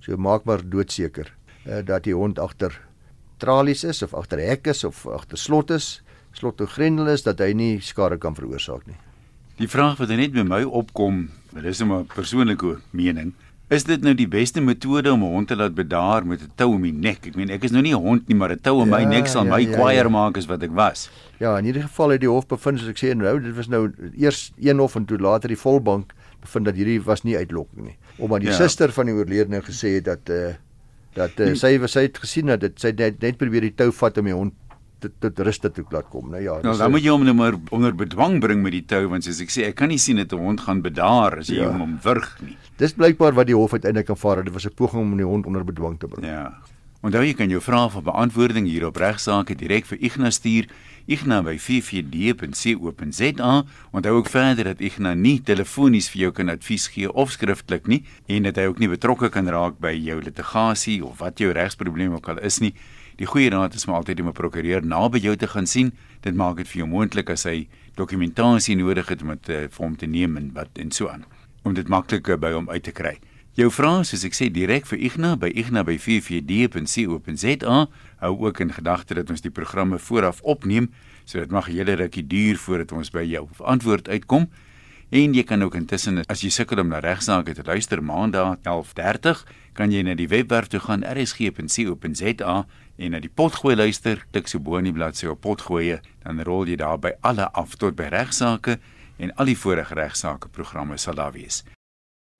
So 0.04 0.16
maak 0.20 0.44
maar 0.44 0.62
doodseker 0.62 1.30
uh, 1.66 1.80
dat 1.84 2.04
die 2.04 2.14
hond 2.14 2.38
agter 2.38 2.76
tralies 3.40 3.84
is 3.84 4.02
of 4.02 4.14
agter 4.14 4.38
hek 4.38 4.68
is 4.70 4.84
of 4.84 5.06
agter 5.06 5.40
slot 5.40 5.70
is, 5.70 6.02
slot 6.32 6.60
of 6.60 6.72
grendel 6.76 7.08
is 7.08 7.24
dat 7.24 7.40
hy 7.40 7.52
nie 7.56 7.80
skade 7.80 8.18
kan 8.20 8.36
veroorsaak 8.36 8.86
nie. 8.86 8.98
Die 9.56 9.70
vraag 9.70 10.00
wat 10.00 10.10
net 10.10 10.34
by 10.34 10.42
my 10.42 10.62
opkom, 10.64 11.28
dit 11.54 11.64
is 11.64 11.80
'n 11.80 12.06
persoonlike 12.14 12.80
mening, 12.90 13.34
Is 13.72 13.86
dit 13.88 14.02
nou 14.04 14.12
die 14.12 14.28
beste 14.28 14.60
metode 14.60 15.12
om 15.12 15.22
'n 15.24 15.32
hond 15.32 15.48
te 15.48 15.56
laat 15.56 15.74
bedaar 15.74 16.26
met 16.26 16.42
'n 16.42 16.52
tou 16.54 16.74
om 16.74 16.82
die 16.82 16.92
nek? 16.92 17.26
Ek 17.26 17.34
meen 17.34 17.50
ek 17.50 17.64
is 17.64 17.70
nou 17.70 17.82
nie 17.82 17.94
'n 17.94 18.00
hond 18.00 18.28
nie, 18.28 18.36
maar 18.36 18.52
'n 18.52 18.60
tou 18.60 18.80
om 18.80 18.88
ja, 18.88 18.98
my 18.98 19.04
nek 19.04 19.26
sal 19.26 19.44
ja, 19.44 19.56
my 19.56 19.60
ja, 19.60 19.72
kwaier 19.72 20.04
ja. 20.04 20.08
maak 20.08 20.36
as 20.36 20.46
wat 20.46 20.62
ek 20.62 20.70
was. 20.72 21.10
Ja, 21.40 21.56
in 21.58 21.64
hierdie 21.64 21.82
geval 21.82 22.10
het 22.10 22.20
die 22.20 22.28
hof 22.28 22.46
bevind 22.46 22.78
soos 22.78 22.88
ek 22.88 22.98
sê 22.98 23.16
nou, 23.16 23.40
dit 23.40 23.56
was 23.56 23.68
nou 23.68 23.90
eers 24.16 24.52
een 24.60 24.78
hof 24.78 24.96
en 24.96 25.04
toe 25.04 25.18
later 25.18 25.48
die 25.48 25.56
volbank 25.56 26.12
bevind 26.40 26.64
dat 26.64 26.74
hierdie 26.74 27.00
was 27.02 27.22
nie 27.22 27.36
uitlokking 27.36 27.86
nie. 27.86 27.96
Omdat 28.18 28.40
die 28.40 28.50
ja. 28.50 28.54
suster 28.54 28.92
van 28.92 29.06
die 29.06 29.14
oorledene 29.14 29.62
gesê 29.62 29.94
het 29.96 30.04
dat 30.04 30.28
eh 30.28 30.48
uh, 30.48 30.54
dat 31.14 31.40
uh, 31.40 31.54
sy 31.54 31.78
sy 31.86 32.00
het 32.08 32.18
gesien 32.18 32.46
dat 32.46 32.60
dit 32.60 32.80
sy 32.80 32.92
net, 32.96 33.20
net 33.22 33.38
probeer 33.38 33.60
die 33.60 33.74
tou 33.74 33.90
vat 33.92 34.18
om 34.18 34.24
die 34.24 34.34
hond 34.34 34.54
tot 34.98 35.12
tot 35.20 35.38
rus 35.38 35.58
te 35.58 35.70
toe 35.70 35.84
laat 35.90 36.08
kom, 36.08 36.30
né? 36.30 36.42
Ja. 36.44 36.58
Nou, 36.62 36.76
dan 36.76 36.90
moet 36.90 37.02
jy 37.04 37.10
hom 37.10 37.24
nou 37.24 37.34
maar 37.34 37.58
onder 37.70 37.94
bedwang 37.94 38.40
bring 38.40 38.62
met 38.62 38.72
die 38.72 38.84
tou 38.84 39.06
want 39.08 39.24
soos 39.24 39.40
ek 39.40 39.50
sê, 39.50 39.68
ek 39.70 39.76
kan 39.80 39.88
nie 39.88 39.98
sien 39.98 40.16
dat 40.16 40.32
'n 40.32 40.38
hond 40.38 40.60
gaan 40.60 40.82
bedaar 40.82 41.38
as 41.38 41.48
jy 41.48 41.62
ja. 41.62 41.70
hom 41.70 41.80
om 41.82 41.98
wurg 42.02 42.38
nie. 42.40 42.56
Dis 42.76 42.92
blykbaar 42.92 43.34
wat 43.34 43.46
die 43.46 43.56
hof 43.56 43.72
uiteindelik 43.72 44.10
aanvaar, 44.10 44.44
dit 44.44 44.52
was 44.52 44.66
'n 44.66 44.74
poging 44.74 45.02
om 45.02 45.16
die 45.16 45.26
hond 45.26 45.46
onder 45.46 45.64
bedwang 45.64 45.98
te 45.98 46.06
bring. 46.06 46.26
Ja. 46.26 46.52
Onthou 47.04 47.20
jy 47.20 47.34
kan 47.36 47.50
jou 47.52 47.58
vrae 47.60 47.90
vir 47.92 48.00
beantwoording 48.06 48.64
hier 48.64 48.86
op 48.86 48.96
regsaake 48.96 49.54
direk 49.60 49.84
vir 49.84 49.98
Ignas 50.00 50.38
stuur. 50.40 50.64
Ignas 51.04 51.44
by 51.44 51.58
ffd.co.za. 51.60 53.50
Onthou 53.92 54.14
ook 54.16 54.30
verder 54.32 54.64
dat 54.64 54.80
Ignas 54.80 55.16
nie 55.20 55.42
telefonies 55.44 56.08
vir 56.08 56.20
jou 56.22 56.32
kan 56.32 56.48
advies 56.48 56.88
gee 56.88 57.12
of 57.12 57.30
skriftelik 57.36 57.86
nie 57.92 58.00
en 58.26 58.48
dat 58.48 58.56
hy 58.56 58.64
ook 58.70 58.80
nie 58.80 58.88
betrokke 58.88 59.28
kan 59.28 59.44
raak 59.52 59.76
by 59.84 59.92
jou 59.92 60.16
litigasie 60.24 61.04
of 61.04 61.20
wat 61.20 61.38
jou 61.44 61.52
regsprobleem 61.52 62.16
ook 62.16 62.28
al 62.32 62.40
is 62.40 62.58
nie. 62.64 62.72
Die 63.16 63.26
goeie 63.26 63.50
raad 63.50 63.74
is 63.74 63.86
om 63.86 63.94
altyd 63.94 64.20
om 64.20 64.28
'n 64.28 64.32
prokureur 64.32 64.86
naby 64.86 65.18
jou 65.18 65.36
te 65.36 65.46
gaan 65.46 65.66
sien. 65.66 65.92
Dit 66.20 66.34
maak 66.34 66.56
dit 66.56 66.68
vir 66.68 66.78
jou 66.78 66.88
moontlik 66.88 67.30
as 67.30 67.44
hy 67.44 67.68
dokumentasie 67.94 68.76
nodig 68.76 69.08
het 69.08 69.22
om 69.22 69.28
dit 69.28 69.48
uh, 69.48 69.56
vir 69.70 69.84
hom 69.84 69.96
te 69.96 70.06
neem 70.06 70.36
en 70.36 70.52
wat 70.52 70.68
en 70.74 70.90
so 70.90 71.08
aan 71.08 71.24
om 71.62 71.74
dit 71.74 71.88
makliker 71.88 72.38
by 72.38 72.52
hom 72.52 72.70
uit 72.70 72.82
te 72.82 72.92
kry. 72.92 73.18
Jou 73.54 73.70
vrae, 73.70 74.04
soos 74.04 74.24
ek 74.26 74.34
sê, 74.34 74.50
direk 74.50 74.86
vir 74.86 74.98
Igna 74.98 75.36
by 75.36 75.46
igna@ffd.co.za. 75.54 77.86
Hou 78.18 78.46
ook 78.46 78.60
in 78.60 78.72
gedagte 78.72 79.14
dat 79.14 79.30
ons 79.30 79.40
die 79.40 79.50
programme 79.50 79.98
vooraf 79.98 80.40
opneem, 80.42 80.90
so 81.24 81.38
dit 81.38 81.50
mag 81.50 81.68
'n 81.68 81.72
hele 81.72 81.94
rukkie 81.94 82.26
duur 82.26 82.56
voordat 82.56 82.92
ons 82.92 83.10
by 83.10 83.22
jou 83.22 83.48
antwoord 83.58 84.08
uitkom. 84.08 84.48
En 85.14 85.30
jy 85.30 85.44
kan 85.46 85.62
ook 85.62 85.76
intussen 85.78 86.24
as 86.26 86.40
jy 86.42 86.48
sukkel 86.50 86.80
om 86.82 86.88
na 86.90 86.98
regsaake 86.98 87.52
te 87.54 87.62
luister 87.62 88.00
maandag 88.02 88.56
11:30, 88.66 89.44
kan 89.78 89.92
jy 89.94 90.00
na 90.02 90.16
die 90.18 90.26
webwerf 90.26 90.72
toe 90.72 90.80
gaan 90.82 91.04
rsg.co.za 91.06 92.54
en 92.96 93.14
na 93.14 93.20
die 93.22 93.30
potgooi 93.30 93.76
luister, 93.76 94.24
klik 94.32 94.50
so 94.50 94.58
bo 94.58 94.80
in 94.80 94.88
die 94.90 94.92
bladsy 94.92 95.30
op 95.30 95.40
potgooi, 95.46 96.00
dan 96.24 96.42
rol 96.42 96.66
jy 96.66 96.80
daar 96.82 96.98
by 96.98 97.12
alle 97.22 97.46
af 97.54 97.76
tot 97.76 97.94
by 97.94 98.10
regsaake 98.10 98.80
en 99.18 99.30
al 99.38 99.52
die 99.52 99.56
vorige 99.56 99.94
regsaake 99.94 100.48
programme 100.48 100.98
sal 100.98 101.14
daar 101.14 101.32
wees. 101.32 101.62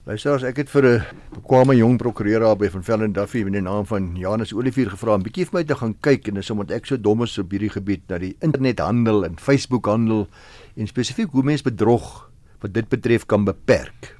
Luisteraars, 0.04 0.42
ek 0.42 0.56
het 0.56 0.68
vir 0.68 0.84
'n 0.84 1.02
bekwame 1.30 1.76
jong 1.76 1.96
prokureur 1.98 2.40
daar 2.40 2.56
by 2.56 2.68
van 2.68 2.82
Velden 2.82 3.12
Duffy 3.12 3.38
in 3.38 3.52
die 3.52 3.60
naam 3.60 3.86
van 3.86 4.16
Janus 4.16 4.52
Olivier 4.52 4.90
gevra 4.90 5.14
om 5.14 5.22
bietjie 5.22 5.46
vir 5.46 5.60
my 5.60 5.64
te 5.64 5.76
gaan 5.76 5.94
kyk 6.00 6.28
en 6.28 6.34
dis 6.34 6.50
omdat 6.50 6.70
ek 6.70 6.86
so 6.86 6.96
dom 6.96 7.22
is 7.22 7.38
op 7.38 7.50
hierdie 7.50 7.70
gebied 7.70 8.02
na 8.08 8.18
die 8.18 8.36
internethandel 8.40 9.24
en 9.24 9.38
Facebookhandel 9.38 10.28
en 10.76 10.86
spesifiek 10.86 11.30
hoe 11.30 11.42
mense 11.42 11.62
bedrog 11.62 12.33
wat 12.60 12.74
dit 12.74 12.88
betref 12.88 13.26
kan 13.26 13.44
beperk. 13.44 14.14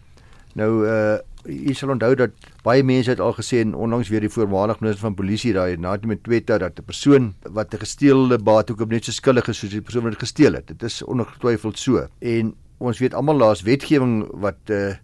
Nou 0.55 0.73
uh 0.87 1.19
jy 1.45 1.75
sal 1.77 1.91
onthou 1.93 2.15
dat 2.17 2.33
baie 2.65 2.81
mense 2.81 3.11
het 3.11 3.21
al 3.21 3.35
gesê 3.37 3.59
en 3.61 3.75
onlangs 3.77 4.09
weer 4.09 4.23
die 4.25 4.33
voormalige 4.33 4.81
minister 4.81 5.05
van 5.05 5.17
polisie 5.19 5.53
daai 5.53 5.77
na 5.77 5.99
met 6.09 6.23
Twitter 6.25 6.59
dat 6.59 6.79
'n 6.81 6.85
persoon 6.85 7.35
wat 7.53 7.75
'n 7.75 7.85
gesteelde 7.85 8.39
baat 8.39 8.71
ook 8.71 8.81
op 8.81 8.91
net 8.91 9.05
so 9.05 9.13
skuldig 9.13 9.49
is 9.49 9.59
soos 9.59 9.71
die 9.71 9.83
persoon 9.83 10.03
wat 10.03 10.19
gesteel 10.19 10.55
het. 10.55 10.67
Dit 10.67 10.83
is 10.83 11.03
ongetwyfeld 11.03 11.79
so. 11.79 12.09
En 12.21 12.55
ons 12.79 12.99
weet 12.99 13.15
almal 13.15 13.39
daar's 13.39 13.63
wetgewing 13.63 14.29
wat 14.33 14.59
uh 14.71 14.95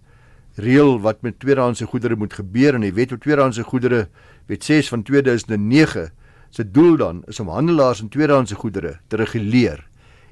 reël 0.55 1.01
wat 1.01 1.23
met 1.23 1.39
tweedehandse 1.41 1.87
goedere 1.87 2.17
moet 2.17 2.33
gebeur 2.33 2.75
en 2.75 2.81
die 2.81 2.95
wet 2.95 3.13
op 3.13 3.21
tweedehandse 3.21 3.63
goedere 3.63 4.09
wet 4.47 4.65
6 4.65 4.89
van 4.89 5.03
2009 5.03 6.11
se 6.51 6.71
doel 6.71 6.97
dan 6.97 7.23
is 7.27 7.41
om 7.41 7.49
handelaars 7.49 8.01
in 8.01 8.09
tweedehandse 8.09 8.55
goedere 8.55 8.99
te 9.09 9.17
reguleer 9.17 9.87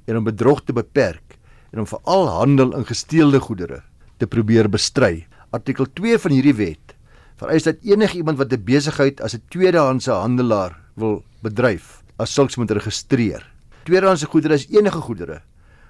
en 0.05 0.17
om 0.17 0.25
bedrog 0.25 0.63
te 0.65 0.73
beperk 0.73 1.28
en 1.73 1.83
om 1.83 1.87
veral 1.87 2.29
handel 2.29 2.75
in 2.77 2.87
gesteelde 2.87 3.41
goedere 3.41 3.83
te 4.19 4.27
probeer 4.27 4.69
bestry. 4.69 5.27
Artikel 5.51 5.87
2 5.93 6.19
van 6.19 6.35
hierdie 6.35 6.57
wet 6.57 6.95
vereis 7.39 7.69
dat 7.69 7.85
enigiemand 7.87 8.39
wat 8.39 8.53
'n 8.53 8.65
besigheid 8.65 9.21
as 9.21 9.35
'n 9.35 9.43
tweedehandse 9.49 10.11
handelaar 10.11 10.77
wil 10.95 11.23
bedryf, 11.43 12.03
as 12.19 12.35
sulks 12.35 12.57
moet 12.57 12.71
registreer. 12.71 13.47
Tweedehandse 13.85 14.27
goedere 14.27 14.55
is 14.55 14.67
enige 14.69 15.01
goedere 15.01 15.43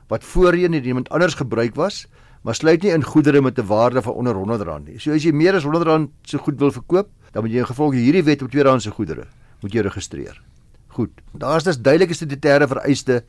wat 0.08 0.24
voorheen 0.24 0.72
deur 0.72 0.86
iemand 0.86 1.08
anders 1.08 1.34
gebruik 1.34 1.74
was, 1.74 2.06
maar 2.42 2.54
sluit 2.54 2.82
nie 2.82 2.92
in 2.92 3.04
goedere 3.04 3.40
met 3.40 3.58
'n 3.58 3.66
waarde 3.66 4.02
van 4.02 4.12
onder 4.12 4.34
R100 4.34 4.84
nie. 4.84 4.98
So 4.98 5.12
as 5.12 5.22
jy 5.22 5.32
meer 5.32 5.54
as 5.54 5.64
R100 5.64 6.08
se 6.22 6.38
goed 6.38 6.58
wil 6.58 6.70
verkoop, 6.70 7.08
dan 7.32 7.42
moet 7.42 7.52
jy 7.52 7.58
in 7.58 7.66
gevolg 7.66 7.92
hierdie 7.92 8.24
wet 8.24 8.42
op 8.42 8.50
tweedehandse 8.50 8.90
goedere 8.90 9.26
moet 9.60 9.72
jy 9.72 9.80
registreer. 9.80 10.47
Goed. 10.98 11.20
Daar's 11.30 11.62
dus 11.62 11.76
duidelike 11.78 12.16
statutêre 12.18 12.66
vereiste 12.66 13.20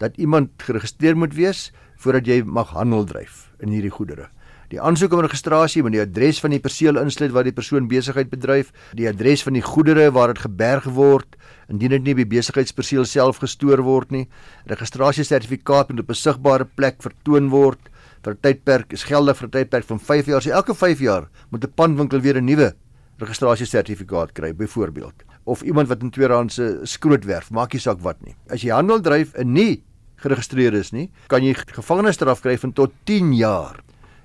dat 0.00 0.16
iemand 0.16 0.62
geregistreer 0.64 1.16
moet 1.16 1.34
wees 1.36 1.66
voordat 2.00 2.30
jy 2.30 2.38
mag 2.40 2.70
handel 2.72 3.04
dryf 3.04 3.50
in 3.60 3.74
hierdie 3.74 3.92
goedere. 3.92 4.30
Die 4.72 4.80
aansoek 4.80 5.12
om 5.12 5.20
registrasie 5.24 5.82
moet 5.84 5.92
die 5.92 6.00
adres 6.00 6.40
van 6.40 6.54
die 6.54 6.60
perseel 6.64 6.96
insluit 7.00 7.34
waar 7.36 7.44
die 7.44 7.52
persoon 7.52 7.84
besigheid 7.88 8.32
bedryf, 8.32 8.72
die 8.96 9.10
adres 9.10 9.44
van 9.44 9.58
die 9.58 9.64
goedere 9.64 10.08
waar 10.16 10.32
dit 10.32 10.40
geberg 10.46 10.88
word, 10.96 11.36
indien 11.68 11.98
dit 11.98 12.08
nie 12.08 12.16
by 12.16 12.28
besigheidsperseel 12.32 13.04
self 13.04 13.42
gestoor 13.44 13.84
word 13.84 14.16
nie. 14.16 14.24
Registrasiesertifikaat 14.72 15.92
moet 15.92 16.04
op 16.06 16.10
'n 16.10 16.22
sigbare 16.24 16.64
plek 16.64 17.02
vertoon 17.04 17.52
word 17.52 17.92
vir 18.24 18.32
'n 18.32 18.40
tydperk 18.40 18.92
is 18.92 19.04
geldig 19.04 19.36
vir 19.36 19.48
'n 19.48 19.50
tydperk 19.50 19.84
van 19.84 20.00
5 20.00 20.26
jaar. 20.26 20.42
So 20.42 20.50
elke 20.50 20.74
5 20.74 21.00
jaar 21.00 21.28
moet 21.50 21.64
'n 21.64 21.76
pandwinkel 21.76 22.20
weer 22.20 22.40
'n 22.40 22.44
nuwe 22.44 22.72
registrasiesertifikaat 23.18 24.32
kry, 24.36 24.52
byvoorbeeld. 24.54 25.24
Of 25.48 25.62
iemand 25.66 25.88
wat 25.88 26.02
in 26.04 26.12
tweedehandse 26.14 26.80
skrootwerf, 26.88 27.50
maak 27.50 27.72
nie 27.72 27.82
saak 27.82 28.02
wat 28.04 28.20
nie. 28.24 28.36
As 28.52 28.62
jy 28.62 28.74
handel 28.74 29.02
dryf 29.02 29.34
en 29.38 29.52
nie 29.56 29.82
geregistreer 30.22 30.74
is 30.74 30.92
nie, 30.94 31.08
kan 31.30 31.44
jy 31.44 31.54
gevangenisstraf 31.54 32.42
kry 32.44 32.56
van 32.58 32.74
tot 32.76 32.94
10 33.08 33.34
jaar 33.38 33.78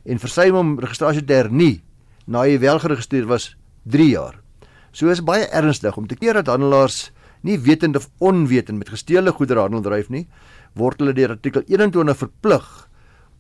en 0.03 0.19
versuim 0.19 0.55
om 0.59 0.71
registrasie 0.81 1.23
te 1.23 1.37
hernie 1.37 1.81
na 2.27 2.45
jy 2.47 2.57
wel 2.63 2.79
geregistreer 2.81 3.27
was 3.29 3.53
3 3.89 4.09
jaar. 4.09 4.39
So 4.93 5.09
is 5.09 5.23
baie 5.25 5.47
ernstig 5.49 5.97
om 5.97 6.07
te 6.07 6.17
keer 6.17 6.37
dat 6.39 6.51
handelaars 6.51 7.11
nie 7.43 7.57
wetend 7.59 7.97
of 7.99 8.09
onwetend 8.23 8.79
met 8.79 8.91
gesteelde 8.93 9.33
goedere 9.35 9.65
handel 9.65 9.83
dryf 9.83 10.09
nie, 10.13 10.27
word 10.79 11.01
hulle 11.01 11.15
deur 11.17 11.35
artikel 11.35 11.65
21 11.67 12.17
verplig 12.17 12.67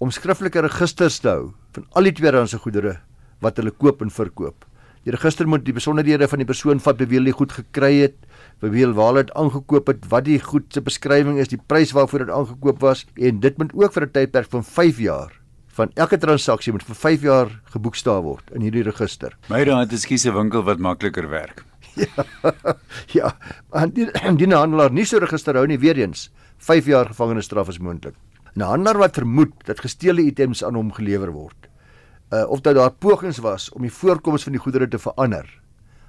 om 0.03 0.11
skriftelike 0.11 0.65
registers 0.65 1.21
te 1.23 1.31
hou 1.31 1.53
van 1.75 1.87
al 1.95 2.09
die 2.09 2.15
tweedehandse 2.17 2.59
goedere 2.61 2.97
wat 3.43 3.59
hulle 3.59 3.71
koop 3.71 4.03
en 4.03 4.11
verkoop. 4.13 4.65
Die 5.03 5.11
register 5.11 5.47
moet 5.47 5.65
die 5.67 5.75
besonderhede 5.75 6.27
van 6.31 6.39
die 6.39 6.47
persoon 6.47 6.79
vat 6.79 7.01
wie 7.03 7.17
hulle 7.19 7.33
goed 7.35 7.51
gekry 7.51 7.91
het, 8.05 8.15
wie 8.63 8.85
hulle 8.85 8.95
waar 8.95 9.19
dit 9.19 9.33
aangekoop 9.35 9.91
het, 9.91 10.05
wat 10.11 10.23
die 10.29 10.39
goed 10.39 10.69
se 10.71 10.81
beskrywing 10.81 11.41
is, 11.43 11.51
die 11.51 11.59
prys 11.59 11.91
waarvoor 11.91 12.25
dit 12.25 12.31
aangekoop 12.31 12.79
was 12.81 13.05
en 13.19 13.41
dit 13.43 13.57
moet 13.59 13.73
ook 13.75 13.93
vir 13.93 14.05
'n 14.07 14.11
tydperk 14.11 14.49
van 14.49 14.63
5 14.63 14.99
jaar 14.99 15.31
van 15.73 15.91
elke 15.95 16.17
transaksie 16.17 16.71
moet 16.71 16.85
vir 16.85 16.95
5 16.95 17.21
jaar 17.21 17.49
geboekstaaf 17.73 18.23
word 18.23 18.51
in 18.53 18.61
hierdie 18.61 18.83
register. 18.83 19.33
My 19.49 19.63
raad 19.63 19.91
is 19.91 20.05
kies 20.05 20.25
'n 20.25 20.33
winkel 20.33 20.63
wat 20.63 20.79
makliker 20.79 21.29
werk. 21.29 21.65
ja. 21.95 22.25
Ja, 23.07 23.35
en 23.71 23.89
die, 23.89 24.07
die 24.41 24.47
handelaar 24.53 24.91
nie 24.91 25.05
so 25.05 25.17
register 25.17 25.55
hou 25.55 25.67
nie 25.67 25.79
weer 25.79 25.97
eens 25.97 26.31
5 26.57 26.85
jaar 26.85 27.05
gevangenisstraf 27.05 27.69
is 27.69 27.79
moontlik. 27.79 28.15
'n 28.55 28.61
Handelaar 28.61 28.97
wat 28.97 29.15
vermoed 29.15 29.53
dat 29.65 29.79
gesteelde 29.79 30.21
items 30.21 30.63
aan 30.63 30.75
hom 30.75 30.91
gelewer 30.93 31.31
word, 31.31 31.69
uh, 32.33 32.49
of 32.49 32.63
dat 32.65 32.75
daar 32.75 32.91
pogings 32.91 33.37
was 33.37 33.69
om 33.77 33.85
die 33.85 33.93
voorkoms 33.93 34.43
van 34.43 34.57
die 34.57 34.61
goedere 34.61 34.87
te 34.87 34.99
verander. 34.99 35.45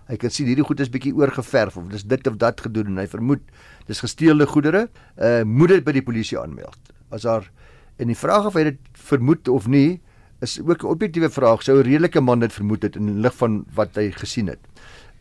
Hy 0.09 0.17
kan 0.17 0.31
sien 0.31 0.47
hierdie 0.47 0.65
goed 0.65 0.81
is 0.81 0.91
bietjie 0.93 1.15
oorgeverf 1.17 1.77
of 1.77 1.91
dis 1.93 2.05
dit 2.05 2.27
of 2.27 2.41
dat 2.41 2.61
gedoen 2.61 2.87
en 2.87 2.97
hy 3.03 3.07
vermoed 3.09 3.45
dis 3.87 4.01
gesteelde 4.01 4.47
goedere, 4.47 4.89
uh, 5.17 5.43
moet 5.45 5.69
dit 5.69 5.85
by 5.85 5.93
die 5.93 6.05
polisie 6.05 6.41
aanmeld. 6.41 6.81
As 7.13 7.23
daar 7.29 7.51
En 7.97 8.11
die 8.11 8.19
vraag 8.19 8.49
of 8.51 8.57
hy 8.59 8.67
dit 8.73 8.81
vermoed 9.07 9.49
of 9.53 9.69
nie 9.71 10.01
is 10.43 10.59
ook 10.61 10.83
'n 10.83 10.91
objektiewe 10.91 11.31
vraag. 11.31 11.63
Sou 11.63 11.79
'n 11.79 11.87
redelike 11.87 12.21
man 12.21 12.41
dit 12.41 12.53
vermoed 12.53 12.83
het 12.83 12.97
in 12.97 13.21
lig 13.21 13.35
van 13.35 13.65
wat 13.75 13.95
hy 13.95 14.11
gesien 14.11 14.47
het. 14.47 14.59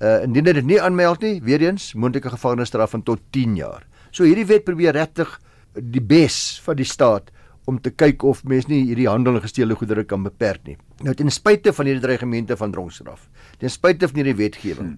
Uh 0.02 0.24
indien 0.24 0.46
hy 0.46 0.54
dit 0.54 0.66
nie 0.66 0.82
aanmeld 0.82 1.22
nie, 1.22 1.42
weer 1.42 1.62
eens 1.62 1.94
moontlike 1.94 2.30
gevangenisstraf 2.30 2.90
van 2.90 3.04
tot 3.04 3.20
10 3.30 3.56
jaar. 3.56 3.86
So 4.12 4.24
hierdie 4.24 4.46
wet 4.46 4.64
probeer 4.64 4.92
regtig 4.92 5.40
die 5.74 6.02
bes 6.02 6.60
van 6.64 6.76
die 6.76 6.86
staat 6.86 7.32
om 7.66 7.80
te 7.82 7.92
kyk 7.92 8.24
of 8.24 8.44
mense 8.44 8.68
nie 8.68 8.84
hierdie 8.90 9.08
handel 9.08 9.36
in 9.40 9.46
gesteelde 9.46 9.76
goedere 9.76 10.04
kan 10.04 10.24
beperk 10.24 10.64
nie. 10.68 10.78
Nou 11.04 11.14
ten 11.16 11.32
spyte 11.32 11.74
van 11.74 11.86
hierdie 11.86 12.04
dreigemente 12.04 12.58
van 12.60 12.72
dronkstraf, 12.72 13.30
ten 13.60 13.70
spyte 13.70 14.08
van 14.08 14.22
hierdie 14.22 14.36
wetgewing, 14.36 14.98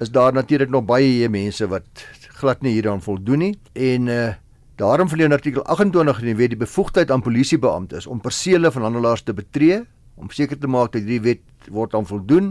is 0.00 0.10
daar 0.10 0.32
natuurlik 0.32 0.70
nog 0.70 0.84
baie 0.84 1.28
mense 1.28 1.66
wat 1.68 2.06
glad 2.40 2.62
nie 2.62 2.72
hieraan 2.76 3.02
voldoen 3.02 3.38
nie 3.38 3.54
en 3.74 4.08
uh 4.08 4.32
Daarom 4.80 5.08
verleen 5.08 5.32
artikel 5.32 5.62
28 5.62 6.20
in 6.22 6.26
die 6.26 6.36
wet 6.36 6.50
die 6.54 6.58
bevoegdheid 6.58 7.10
aan 7.12 7.22
polisiebeamptes 7.22 8.06
om 8.08 8.22
persele 8.24 8.70
van 8.72 8.82
handelaars 8.82 9.22
te 9.22 9.34
betree 9.36 9.82
om 10.16 10.30
seker 10.32 10.58
te 10.58 10.66
maak 10.66 10.94
dat 10.94 11.04
hierdie 11.04 11.20
wet 11.22 11.68
word 11.70 11.94
aan 11.94 12.08
voldoen. 12.08 12.48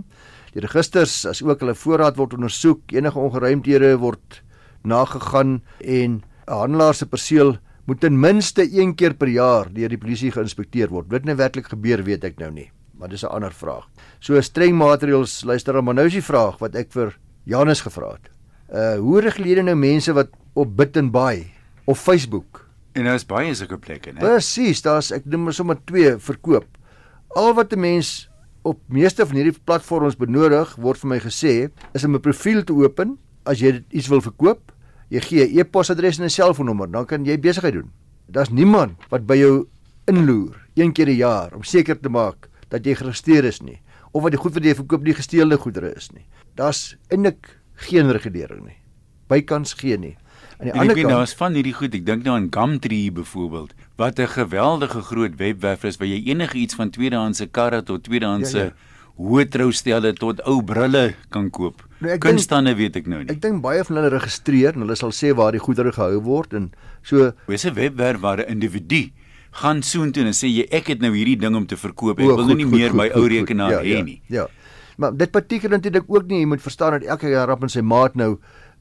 Die 0.53 0.62
registers 0.62 1.25
as 1.25 1.41
ook 1.44 1.63
hulle 1.63 1.75
voorraad 1.75 2.20
word 2.20 2.36
ondersoek, 2.38 2.94
enige 2.94 3.20
ongeruimthede 3.20 3.96
word 4.00 4.41
nagegaan 4.88 5.62
en 5.80 6.22
'n 6.22 6.24
handelaar 6.48 6.94
se 6.94 7.06
perseel 7.06 7.58
moet 7.86 8.00
ten 8.00 8.20
minste 8.20 8.64
een 8.64 8.96
keer 8.96 9.14
per 9.14 9.28
jaar 9.28 9.72
deur 9.74 9.90
die 9.90 9.98
polisie 9.98 10.32
geïnspekteer 10.32 10.90
word. 10.90 11.10
Dit 11.10 11.26
nou 11.26 11.36
werklik 11.36 11.68
gebeur 11.68 12.04
weet 12.04 12.24
ek 12.24 12.40
nou 12.40 12.52
nie, 12.52 12.72
maar 12.94 13.10
dis 13.10 13.24
'n 13.24 13.34
ander 13.34 13.52
vraag. 13.52 13.88
So 14.20 14.42
streng 14.42 14.78
maatreëls 14.78 15.44
luister 15.44 15.74
dan 15.74 15.84
maar 15.84 15.96
nou 15.96 16.06
is 16.06 16.14
die 16.14 16.22
vraag 16.22 16.60
wat 16.60 16.76
ek 16.76 16.92
vir 16.92 17.18
Janus 17.46 17.82
gevra 17.82 18.12
het. 18.12 18.30
Uh 18.70 18.98
hoe 19.00 19.22
reguleer 19.22 19.64
nou 19.64 19.76
mense 19.76 20.14
wat 20.14 20.30
op 20.54 20.78
Bit 20.78 20.98
and 20.98 21.12
Buy 21.12 21.52
of 21.86 22.00
Facebook. 22.00 22.68
En 22.94 23.04
daar 23.04 23.16
is 23.16 23.26
baie 23.26 23.54
sulke 23.56 23.78
plekke, 23.78 24.12
né? 24.12 24.20
Presies, 24.20 24.82
daar's 24.82 25.12
ek 25.12 25.26
noem 25.26 25.52
sommer 25.52 25.78
twee 25.86 26.18
verkoop. 26.18 26.68
Al 27.36 27.54
wat 27.54 27.74
'n 27.74 27.80
mens 27.80 28.30
op 28.64 28.80
meeste 28.88 29.26
van 29.26 29.36
hierdie 29.36 29.58
platforms 29.66 30.18
benodig 30.18 30.76
word 30.76 31.00
vir 31.00 31.10
my 31.10 31.20
gesê 31.20 31.72
is 31.94 32.04
om 32.04 32.16
'n 32.16 32.22
profiel 32.22 32.64
te 32.64 32.74
open 32.74 33.18
as 33.46 33.60
jy 33.60 33.84
iets 33.90 34.08
wil 34.08 34.22
verkoop. 34.22 34.72
Jy 35.12 35.22
gee 35.22 35.44
'n 35.46 35.60
e-posadres 35.60 36.20
en 36.20 36.25
'n 36.25 36.30
selfoonnommer, 36.30 36.91
dan 36.91 37.06
kan 37.06 37.25
jy 37.25 37.38
besigheid 37.39 37.74
doen. 37.74 37.91
Daar's 38.27 38.50
niemand 38.50 38.96
wat 39.10 39.25
by 39.25 39.36
jou 39.36 39.68
inloer 40.08 40.56
een 40.75 40.94
keer 40.94 41.10
'n 41.10 41.18
jaar 41.18 41.53
om 41.53 41.63
seker 41.63 42.00
te 42.00 42.10
maak 42.10 42.50
dat 42.70 42.86
jy 42.86 42.96
geregistreer 42.96 43.44
is 43.44 43.62
nie 43.62 43.82
of 44.12 44.24
wat 44.24 44.32
die 44.32 44.39
goed 44.39 44.53
wat 44.53 44.63
jy 44.63 44.75
verkoop 44.75 45.03
nie 45.03 45.13
gesteelde 45.13 45.58
goedere 45.58 45.94
is 45.96 46.12
nie. 46.12 46.25
Daar's 46.56 46.96
eintlik 47.10 47.60
geen 47.88 48.12
regulering 48.12 48.65
nie. 48.65 48.77
Bykans 49.27 49.74
geen 49.74 50.01
nie. 50.01 50.18
Aan 50.60 50.68
die 50.68 50.74
ander 50.74 50.96
kant, 50.96 51.10
daar's 51.10 51.34
van 51.34 51.53
hierdie 51.53 51.74
goed, 51.74 51.96
ek 51.96 52.06
dink 52.06 52.24
nou 52.24 52.36
aan 52.36 52.50
Gumtree 52.53 53.12
byvoorbeeld, 53.12 53.74
wat 53.98 54.20
'n 54.20 54.27
geweldige 54.27 55.01
groot 55.01 55.36
webwerf 55.36 55.84
is 55.84 55.98
waar 55.98 56.08
jy 56.08 56.22
enige 56.30 56.58
iets 56.58 56.75
van 56.75 56.89
tweedehandse 56.89 57.48
karre 57.48 57.84
tot 57.84 58.03
tweedehandse 58.03 58.58
ja, 58.58 58.63
ja. 58.63 58.72
Hoë 59.20 59.48
troustelle 59.51 60.13
tot 60.18 60.41
ou 60.50 60.62
brille 60.65 61.15
kan 61.34 61.50
koop. 61.53 61.82
Nou, 62.01 62.18
Kunstande 62.22 62.74
weet 62.77 62.98
ek 62.98 63.10
nou 63.12 63.22
nie. 63.22 63.30
Ek 63.34 63.41
dink 63.44 63.62
baie 63.63 63.84
van 63.86 64.00
hulle 64.00 64.12
registreer 64.13 64.77
en 64.77 64.86
hulle 64.86 64.98
sal 64.98 65.13
sê 65.15 65.34
waar 65.38 65.53
die 65.56 65.62
goedere 65.62 65.94
gehou 65.94 66.22
word 66.25 66.53
en 66.58 66.72
so. 67.03 67.34
'n 67.48 67.75
webwerf 67.75 68.22
waar 68.22 68.39
'n 68.39 68.50
individu 68.50 69.12
gaan 69.51 69.84
soontoe 69.84 70.25
en 70.25 70.34
sê 70.34 70.48
jy 70.48 70.65
ek 70.72 70.88
het 70.88 71.01
nou 71.01 71.12
hierdie 71.13 71.38
ding 71.38 71.56
om 71.56 71.68
te 71.68 71.77
verkoop. 71.77 72.20
Ek 72.20 72.25
o, 72.25 72.36
wil 72.36 72.48
nou 72.48 72.56
nie 72.56 72.65
goed, 72.65 72.77
meer 72.77 72.89
goed, 72.89 72.98
my 72.98 73.10
goed, 73.10 73.18
ou 73.18 73.27
rekenaar 73.27 73.72
ja, 73.72 73.82
hê 73.82 73.98
ja, 73.98 74.03
nie. 74.03 74.22
Ja. 74.27 74.48
Maar 74.98 75.18
dit 75.18 75.32
beteken 75.32 75.70
natuurlik 75.70 76.08
ook 76.08 76.27
nie 76.27 76.39
jy 76.39 76.46
moet 76.46 76.62
verstaan 76.62 77.00
dat 77.00 77.03
elke 77.03 77.30
jaar 77.30 77.50
op 77.50 77.63
in 77.63 77.70
sy 77.70 77.82
maat 77.82 78.15
nou 78.15 78.38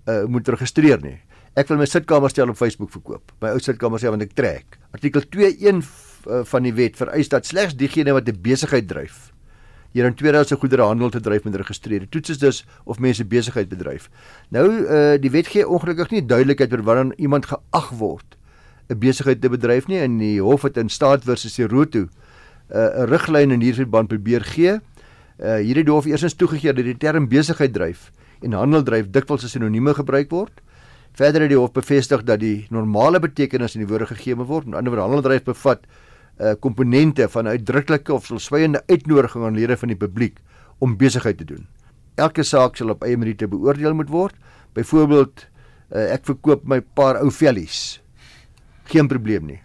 uh, 0.06 0.25
moet 0.26 0.49
registreer 0.49 1.00
nie. 1.02 1.18
Ek 1.58 1.68
wil 1.68 1.78
my 1.78 1.87
sitkamer 1.87 2.30
stel 2.30 2.49
op 2.49 2.56
Facebook 2.56 2.90
verkoop. 2.90 3.32
My 3.42 3.50
ou 3.50 3.58
sitkamer 3.58 3.99
sê 3.99 4.08
want 4.08 4.22
ek 4.22 4.32
trek. 4.34 4.78
Artikel 4.94 5.26
21 5.26 5.84
uh, 6.26 6.44
van 6.44 6.62
die 6.62 6.72
wet 6.72 6.96
vereis 6.96 7.28
dat 7.28 7.46
slegs 7.46 7.75
diegene 7.75 8.12
wat 8.12 8.28
'n 8.28 8.40
besigheid 8.40 8.88
dryf 8.88 9.30
hier 9.92 10.06
in 10.06 10.14
tweedehandse 10.14 10.56
goederehandel 10.56 11.11
te 11.11 11.20
dryf 11.20 11.44
met 11.44 11.54
geregistreerde 11.54 12.09
toets 12.09 12.30
is 12.30 12.38
dus 12.38 12.64
of 12.85 12.99
mense 12.99 13.25
besigheid 13.25 13.68
bedryf. 13.68 14.09
Nou 14.49 14.66
uh 14.87 15.16
die 15.20 15.30
wet 15.30 15.50
gee 15.50 15.66
ongelukkig 15.66 16.11
nie 16.11 16.23
duidelikheid 16.26 16.73
oor 16.73 16.85
wanneer 16.87 17.18
iemand 17.18 17.47
geag 17.50 17.90
word 17.99 18.37
'n 18.90 18.99
besigheid 18.99 19.40
te 19.40 19.49
bedryf 19.49 19.87
nie 19.87 19.99
en 19.99 20.18
die 20.18 20.40
hof 20.42 20.62
het 20.62 20.76
in 20.76 20.88
staat 20.88 21.25
versus 21.25 21.54
Seroto 21.54 22.06
'n 22.06 22.09
uh, 22.70 23.04
riglyn 23.11 23.50
in 23.50 23.61
hierdie 23.61 23.82
verband 23.82 24.09
probeer 24.09 24.40
gee. 24.40 24.78
Uh 25.38 25.59
hierdie 25.59 25.90
hof 25.90 26.06
eersins 26.06 26.35
toegegee 26.35 26.73
dat 26.73 26.85
die 26.85 26.97
term 26.97 27.28
besigheid 27.28 27.73
dryf 27.73 28.11
en 28.42 28.52
handel 28.52 28.82
dryf 28.82 29.11
dikwels 29.11 29.44
as 29.44 29.50
sinonieme 29.50 29.94
gebruik 29.94 30.30
word. 30.30 30.52
Verder 31.12 31.40
het 31.40 31.50
die 31.50 31.59
hof 31.59 31.73
bevestig 31.73 32.23
dat 32.23 32.40
die 32.40 32.66
normale 32.70 33.18
betekenis 33.20 33.75
in 33.75 33.82
die 33.82 33.88
woorde 33.90 34.06
gegee 34.06 34.37
word. 34.37 34.66
Met 34.66 34.78
ander 34.78 34.92
woorde 34.92 35.06
handel 35.06 35.23
dryf 35.23 35.44
bevat 35.44 35.87
uh 36.40 36.54
komponente 36.61 37.28
van 37.28 37.47
uitdruklike 37.47 38.12
of 38.12 38.30
swywende 38.37 38.82
uitnodiging 38.88 39.44
aan 39.44 39.59
lede 39.59 39.76
van 39.76 39.92
die 39.92 39.97
publiek 39.97 40.38
om 40.78 40.97
besigheid 40.97 41.38
te 41.38 41.44
doen. 41.44 41.66
Elke 42.16 42.42
saak 42.42 42.76
sal 42.76 42.92
op 42.94 43.04
eie 43.04 43.16
meriete 43.16 43.49
beoordeel 43.49 43.94
moet 43.94 44.09
word. 44.09 44.37
Byvoorbeeld 44.73 45.44
uh, 45.92 46.12
ek 46.14 46.25
verkoop 46.25 46.64
my 46.68 46.80
paar 46.80 47.20
ou 47.20 47.30
vellies. 47.30 48.00
Geen 48.90 49.09
probleem 49.09 49.47
nie. 49.47 49.61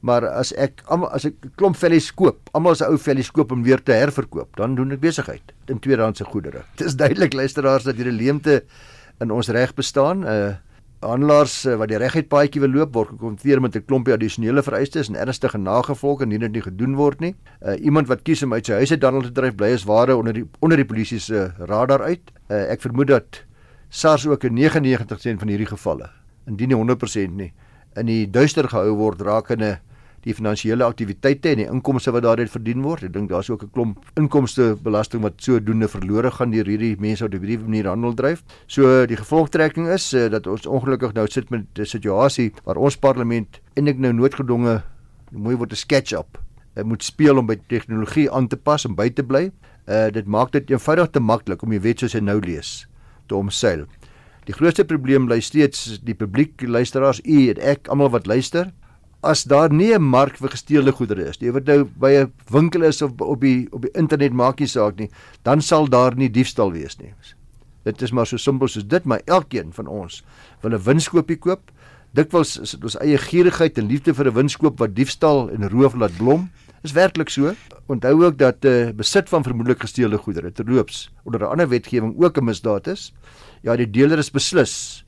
Maar 0.00 0.24
as 0.30 0.54
ek 0.56 0.80
as 0.88 1.26
ek 1.28 1.34
'n 1.44 1.52
klomp 1.56 1.76
vellies 1.76 2.08
koop, 2.14 2.48
almal 2.54 2.74
se 2.74 2.86
ou 2.86 2.96
vellies 2.96 3.30
koop 3.30 3.52
om 3.52 3.62
weer 3.62 3.82
te 3.82 3.92
herverkoop, 3.92 4.56
dan 4.56 4.74
doen 4.74 4.92
ek 4.92 5.00
besigheid 5.00 5.52
in 5.68 5.78
tweedehandse 5.78 6.24
goedere. 6.24 6.64
Dit 6.78 6.86
is 6.86 6.96
duidelik 6.96 7.34
luisteraars 7.34 7.84
dat 7.84 7.96
hierdie 7.96 8.16
leemte 8.16 8.64
in 9.20 9.30
ons 9.30 9.48
reg 9.48 9.74
bestaan. 9.74 10.24
Uh 10.24 10.54
handelaars 11.00 11.64
eh, 11.64 11.76
wat 11.80 11.88
die 11.88 11.98
reguit 12.00 12.28
paadjie 12.28 12.60
wil 12.60 12.72
loop 12.74 12.92
word 12.94 13.12
gekonfronteer 13.14 13.60
met 13.60 13.76
'n 13.76 13.84
klompie 13.84 14.12
addisionele 14.12 14.62
vereistes 14.62 15.08
en 15.08 15.16
ernstige 15.16 15.58
nagevolge 15.58 16.24
indien 16.24 16.40
dit 16.40 16.52
nie 16.52 16.62
gedoen 16.62 16.94
word 16.94 17.20
nie. 17.20 17.34
Uh, 17.62 17.84
iemand 17.84 18.08
wat 18.08 18.22
kies 18.22 18.42
om 18.42 18.52
uit 18.52 18.66
sy 18.66 18.72
huis 18.72 18.90
uit 18.90 19.02
handel 19.02 19.22
te 19.22 19.32
dryf 19.32 19.54
bly 19.56 19.72
as 19.72 19.84
ware 19.84 20.16
onder 20.16 20.32
die 20.32 20.44
onder 20.60 20.76
die 20.76 20.84
polisie 20.84 21.18
se 21.18 21.52
radar 21.58 22.02
uit. 22.02 22.32
Uh, 22.50 22.70
ek 22.70 22.80
vermoed 22.80 23.06
dat 23.06 23.44
SARS 23.88 24.26
ook 24.26 24.44
in 24.44 24.54
99% 24.54 25.38
van 25.38 25.48
hierdie 25.48 25.66
gevalle, 25.66 26.10
indien 26.46 26.68
nie 26.68 26.76
100% 26.76 27.34
nie, 27.34 27.52
in 27.96 28.06
die 28.06 28.30
duister 28.30 28.68
gehou 28.68 28.94
word 28.96 29.20
rakende 29.20 29.80
die 30.24 30.34
finansiële 30.36 30.84
aktiwiteite 30.84 31.54
en 31.54 31.62
die 31.62 31.68
inkomste 31.68 32.12
wat 32.12 32.24
daaruit 32.26 32.52
verdien 32.52 32.82
word. 32.84 33.06
Ek 33.08 33.14
dink 33.14 33.30
daar's 33.30 33.50
ook 33.50 33.62
'n 33.64 33.70
klomp 33.72 34.04
inkomstebelasting 34.16 35.22
wat 35.22 35.40
sodoende 35.40 35.88
verlore 35.88 36.30
gaan 36.30 36.50
deur 36.50 36.66
hierdie 36.66 36.96
mense 37.00 37.24
wat 37.24 37.34
op 37.34 37.40
hierdie 37.40 37.58
manier 37.58 37.88
handel 37.88 38.14
dryf. 38.14 38.44
So 38.66 39.06
die 39.06 39.16
gevolgtrekking 39.16 39.88
is 39.88 40.12
uh, 40.14 40.28
dat 40.28 40.46
ons 40.46 40.66
ongelukkig 40.66 41.14
nou 41.14 41.26
sit 41.26 41.50
met 41.50 41.64
'n 41.78 41.84
situasie 41.84 42.52
waar 42.64 42.76
ons 42.76 42.96
parlement 42.96 43.60
eintlik 43.74 43.98
nou 43.98 44.12
noodgedwonge 44.12 44.82
mooi 45.32 45.56
word 45.56 45.72
'n 45.72 45.76
sketch 45.76 46.12
up. 46.12 46.38
Dit 46.74 46.84
moet 46.84 47.02
speel 47.02 47.38
om 47.38 47.46
by 47.46 47.56
tegnologie 47.68 48.30
aan 48.30 48.48
te 48.48 48.56
pas 48.56 48.84
en 48.84 48.94
by 48.94 49.08
te 49.08 49.22
bly. 49.22 49.50
Uh 49.88 50.10
dit 50.10 50.26
maak 50.26 50.52
dit 50.52 50.70
eenvoudig 50.70 51.10
te 51.10 51.20
maklik 51.20 51.62
om 51.62 51.70
die 51.70 51.80
wet 51.80 51.98
soos 52.00 52.12
hy 52.12 52.20
nou 52.20 52.40
lees 52.40 52.86
te 53.26 53.34
omseil. 53.34 53.86
Die 54.44 54.54
grootste 54.56 54.84
probleem 54.84 55.26
bly 55.26 55.40
steeds 55.40 56.00
die 56.02 56.14
publiek 56.14 56.62
luisteraars, 56.62 57.20
u 57.24 57.48
en 57.48 57.58
ek 57.60 57.88
almal 57.88 58.10
wat 58.10 58.26
luister 58.26 58.72
as 59.22 59.44
daar 59.44 59.72
nie 59.72 59.92
'n 59.94 60.02
mark 60.02 60.36
vir 60.36 60.48
gesteelde 60.48 60.92
goedere 60.92 61.28
is, 61.28 61.36
jy 61.40 61.52
weet 61.52 61.66
nou 61.66 61.84
by 61.84 62.10
'n 62.10 62.32
winkel 62.50 62.82
is 62.82 63.02
of 63.02 63.12
op 63.20 63.40
die 63.40 63.68
op 63.72 63.82
die 63.82 63.92
internet 63.94 64.32
maak 64.32 64.60
nie 64.60 64.68
saak 64.68 64.98
nie, 64.98 65.10
dan 65.42 65.60
sal 65.60 65.88
daar 65.88 66.16
nie 66.16 66.30
diefstal 66.30 66.72
wees 66.72 66.98
nie. 66.98 67.12
Dit 67.84 68.02
is 68.02 68.12
maar 68.12 68.26
so 68.26 68.36
simpel 68.36 68.68
soos 68.68 68.86
dit, 68.86 69.04
maar 69.04 69.20
elkeen 69.24 69.72
van 69.72 69.86
ons 69.86 70.22
wil 70.62 70.72
'n 70.72 70.82
winskoopie 70.82 71.36
koop. 71.36 71.70
Dikwels 72.12 72.58
is 72.58 72.70
dit 72.70 72.84
ons 72.84 72.96
eie 72.98 73.18
gierigheid 73.18 73.78
en 73.78 73.86
liefde 73.86 74.14
vir 74.14 74.26
'n 74.26 74.34
winskoop 74.34 74.78
wat 74.78 74.94
diefstal 74.94 75.50
en 75.50 75.68
roof 75.68 75.94
laat 75.94 76.16
blom. 76.16 76.50
Is 76.82 76.92
werklik 76.92 77.28
so. 77.28 77.54
Onthou 77.86 78.24
ook 78.24 78.38
dat 78.38 78.64
uh, 78.64 78.90
besit 78.90 79.28
van 79.28 79.42
vermoedelik 79.42 79.80
gesteelde 79.80 80.18
goedere 80.18 80.52
terloops 80.52 81.10
onder 81.24 81.40
'n 81.40 81.50
ander 81.50 81.68
wetgewing 81.68 82.14
ook 82.22 82.38
'n 82.38 82.44
misdaad 82.44 82.86
is. 82.86 83.12
Ja, 83.62 83.76
die 83.76 83.90
dealer 83.90 84.18
is 84.18 84.30
beslis 84.30 85.04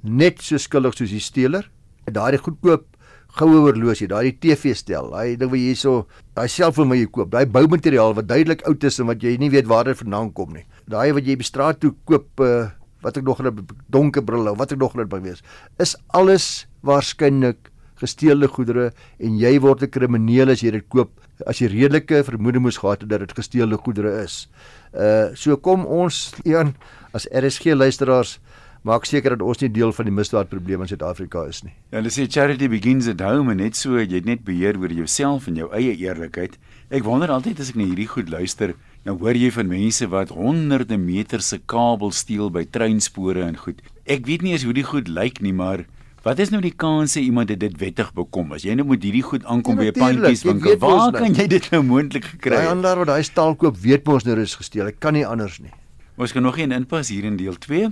net 0.00 0.42
so 0.42 0.56
skuldig 0.56 0.94
soos 0.94 1.10
die 1.10 1.20
steeler. 1.20 1.70
Daardie 2.04 2.38
goedkoop 2.38 2.91
goue 3.38 3.62
horlosie, 3.64 4.08
daai 4.10 4.34
TV 4.36 4.74
stel, 4.76 5.08
daai 5.14 5.36
ding 5.40 5.50
wat 5.52 5.58
jy 5.58 5.72
hierso, 5.72 5.94
daai 6.36 6.48
selfoon 6.52 6.92
wat 6.92 7.00
jy 7.00 7.08
koop, 7.14 7.30
daai 7.32 7.46
boumateriaal 7.48 8.14
wat 8.18 8.28
duidelik 8.28 8.64
oud 8.68 8.84
is 8.84 9.00
en 9.00 9.08
wat 9.08 9.24
jy 9.24 9.36
nie 9.40 9.50
weet 9.52 9.70
waar 9.70 9.88
dit 9.88 9.96
vandaan 9.96 10.32
kom 10.36 10.52
nie. 10.52 10.66
Daai 10.90 11.12
wat 11.16 11.26
jy 11.26 11.38
by 11.40 11.46
straat 11.48 11.80
toe 11.80 11.94
koop 12.08 12.44
uh, 12.44 12.68
wat 13.02 13.16
ek 13.18 13.24
nog 13.24 13.40
'n 13.40 13.66
donker 13.88 14.22
bril 14.22 14.48
of 14.48 14.58
wat 14.58 14.72
ek 14.72 14.78
nog 14.78 14.94
net 14.94 15.08
by 15.08 15.20
wees, 15.20 15.42
is 15.80 15.96
alles 16.12 16.66
waarskynlik 16.84 17.72
gesteelde 18.02 18.48
goedere 18.48 18.92
en 19.18 19.38
jy 19.38 19.58
word 19.60 19.82
'n 19.82 19.90
krimineel 19.90 20.50
as 20.50 20.62
jy 20.62 20.70
dit 20.70 20.88
koop 20.88 21.10
as 21.46 21.58
jy 21.58 21.68
redelike 21.72 22.22
vermoede 22.24 22.60
moes 22.60 22.78
gehad 22.78 23.02
het 23.02 23.10
dat 23.10 23.20
dit 23.20 23.32
gesteelde 23.32 23.76
goedere 23.76 24.22
is. 24.22 24.48
Uh 24.92 25.34
so 25.34 25.56
kom 25.56 25.86
ons 25.86 26.32
een 26.44 26.74
as 27.12 27.26
RSG 27.32 27.74
luisteraars 27.74 28.38
maak 28.82 29.06
seker 29.06 29.36
dat 29.36 29.44
ons 29.46 29.60
nie 29.62 29.70
deel 29.70 29.92
van 29.94 30.08
die 30.08 30.14
misdaadprobleem 30.14 30.82
in 30.82 30.90
Suid-Afrika 30.90 31.44
is 31.46 31.62
nie. 31.62 31.72
Ja, 31.92 32.00
hulle 32.00 32.10
sê 32.10 32.26
charity 32.26 32.66
begins 32.70 33.06
at 33.10 33.22
home 33.22 33.54
en 33.54 33.62
net 33.62 33.78
so 33.78 34.00
jy 34.00 34.18
het 34.18 34.26
net 34.26 34.42
beheer 34.46 34.78
oor 34.80 34.90
jouself 34.90 35.46
en 35.46 35.60
jou 35.60 35.68
eie 35.76 35.94
eerlikheid. 35.94 36.58
Ek 36.90 37.06
wonder 37.06 37.30
altyd 37.30 37.62
as 37.62 37.70
ek 37.70 37.78
na 37.78 37.86
hierdie 37.86 38.10
goed 38.10 38.32
luister, 38.32 38.74
nou 39.06 39.16
hoor 39.22 39.38
jy 39.38 39.52
van 39.54 39.70
mense 39.70 40.08
wat 40.10 40.34
honderde 40.34 40.98
meters 40.98 41.52
se 41.54 41.60
kabel 41.70 42.10
steel 42.10 42.50
by 42.50 42.64
treinspore 42.66 43.46
en 43.46 43.56
goed. 43.56 43.82
Ek 44.10 44.26
weet 44.26 44.42
nie 44.42 44.56
eens 44.56 44.66
hoe 44.66 44.74
die 44.74 44.86
goed 44.86 45.08
lyk 45.08 45.40
nie, 45.42 45.54
maar 45.54 45.86
Wat 46.22 46.38
is 46.38 46.52
nou 46.54 46.60
die 46.62 46.70
kans 46.70 47.16
dat 47.16 47.24
iemand 47.26 47.50
dit 47.50 47.78
wettig 47.80 48.12
bekom? 48.14 48.52
As 48.54 48.62
jy 48.62 48.76
nou 48.78 48.84
met 48.86 49.02
hierdie 49.02 49.24
goed 49.26 49.42
aankom 49.42 49.74
ja, 49.74 49.90
by 49.90 49.90
'n 49.90 49.98
pandjieswinkel, 49.98 50.76
waar 50.78 51.10
kan 51.10 51.34
jy 51.34 51.48
dit 51.50 51.66
nou 51.72 51.82
moontlik 51.82 52.24
gekry 52.24 52.60
het? 52.62 52.70
Ander 52.70 52.96
wat 52.96 53.10
daai 53.10 53.24
staal 53.26 53.56
koop, 53.58 53.74
weet 53.76 54.06
mos 54.06 54.22
nou 54.22 54.38
is 54.38 54.54
gesteel. 54.54 54.86
Ek 54.86 55.00
kan 55.00 55.14
nie 55.14 55.26
anders 55.26 55.58
nie. 55.58 55.72
Ons 56.16 56.32
kan 56.32 56.42
nog 56.42 56.58
een 56.58 56.70
inpas 56.70 57.08
hier 57.08 57.24
in 57.24 57.36
deel 57.36 57.58
2. 57.58 57.90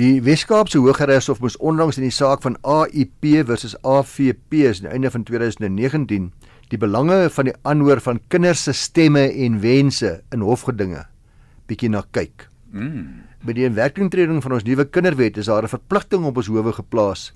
Die 0.00 0.22
Weskaapse 0.24 0.78
Hooggeregshof 0.80 1.42
moes 1.44 1.58
onlangs 1.60 1.98
in 2.00 2.06
die 2.06 2.14
saak 2.14 2.40
van 2.40 2.54
AIP 2.64 3.26
versus 3.44 3.74
AVP 3.84 4.62
aan 4.70 4.86
die 4.86 4.92
einde 4.94 5.10
van 5.12 5.26
2019 5.28 6.30
die 6.72 6.78
belange 6.80 7.18
van 7.34 7.50
die 7.50 7.54
aanhoor 7.68 8.00
van 8.00 8.20
kinders 8.32 8.62
se 8.64 8.72
stemme 8.72 9.26
en 9.28 9.58
wense 9.60 10.14
in 10.32 10.46
hofgedinge 10.46 11.02
bietjie 11.68 11.90
na 11.92 12.00
kyk. 12.16 12.46
Mm. 12.72 13.26
By 13.44 13.58
die 13.58 13.66
inwerkingtreding 13.68 14.40
van 14.40 14.56
ons 14.56 14.64
nuwe 14.64 14.88
kinderwet 14.88 15.36
is 15.36 15.52
daar 15.52 15.68
'n 15.68 15.74
verpligting 15.74 16.24
op 16.24 16.40
ons 16.40 16.48
howe 16.48 16.72
geplaas 16.72 17.34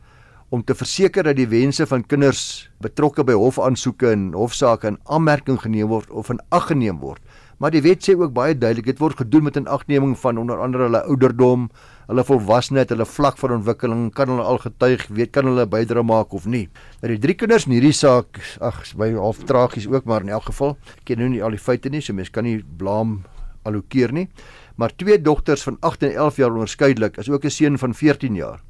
om 0.49 0.65
te 0.65 0.75
verseker 0.75 1.23
dat 1.23 1.37
die 1.37 1.49
wense 1.49 1.85
van 1.87 2.07
kinders 2.07 2.71
betrokke 2.81 3.25
by 3.25 3.33
hofaansoeke 3.33 4.11
en 4.11 4.33
hofsaake 4.33 4.87
in 4.87 4.99
aanmerking 5.05 5.61
geneem 5.61 5.89
word 5.89 6.11
of 6.11 6.31
in 6.31 6.41
ag 6.49 6.71
geneem 6.73 6.99
word. 7.01 7.21
Maar 7.59 7.71
die 7.71 7.83
wet 7.83 8.09
sê 8.09 8.17
ook 8.17 8.33
baie 8.33 8.57
duidelik 8.59 8.87
dit 8.87 8.99
word 8.99 9.17
gedoen 9.17 9.45
met 9.45 9.57
'n 9.57 9.67
agneming 9.67 10.19
van 10.19 10.39
onder 10.39 10.61
andere 10.61 10.83
hulle 10.83 11.05
ouderdom, 11.05 11.71
hulle 12.09 12.25
volwassenheid, 12.25 12.91
hulle 12.93 13.07
vlak 13.09 13.39
van 13.41 13.57
ontwikkeling, 13.59 14.09
kan 14.15 14.29
hulle 14.29 14.45
al 14.45 14.59
getuig, 14.63 15.07
weet 15.09 15.33
kan 15.33 15.49
hulle 15.49 15.67
bydra 15.71 16.03
maak 16.05 16.35
of 16.37 16.47
nie. 16.47 16.67
Dat 17.01 17.11
die 17.15 17.21
drie 17.23 17.37
kinders 17.39 17.67
in 17.69 17.77
hierdie 17.77 17.95
saak, 17.97 18.41
ag, 18.61 18.83
by 19.01 19.13
half 19.17 19.45
tragies 19.49 19.89
ook, 19.89 20.05
maar 20.05 20.27
in 20.27 20.33
elk 20.35 20.51
geval, 20.51 20.77
ken 21.05 21.19
nou 21.23 21.31
nie 21.33 21.43
al 21.43 21.57
die 21.57 21.63
feite 21.63 21.93
nie, 21.93 22.03
so 22.05 22.13
mense 22.17 22.33
kan 22.33 22.45
nie 22.45 22.59
blame 22.61 23.23
allokeer 23.65 24.13
nie. 24.13 24.29
Maar 24.77 24.93
twee 24.97 25.17
dogters 25.23 25.63
van 25.63 25.79
8 25.81 26.03
en 26.03 26.17
11 26.27 26.37
jaar 26.43 26.53
onderskeidelik, 26.53 27.17
is 27.19 27.31
ook 27.31 27.45
'n 27.45 27.51
seun 27.51 27.79
van 27.79 27.95
14 27.95 28.35
jaar. 28.35 28.61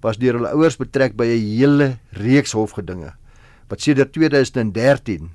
Was 0.00 0.18
deur 0.18 0.34
hulle 0.34 0.52
ouers 0.54 0.76
betrek 0.76 1.16
by 1.16 1.24
'n 1.24 1.56
hele 1.58 1.98
reeks 2.12 2.52
hofgedinge 2.52 3.14
wat 3.68 3.84
sedert 3.84 4.12
2013 4.12 5.30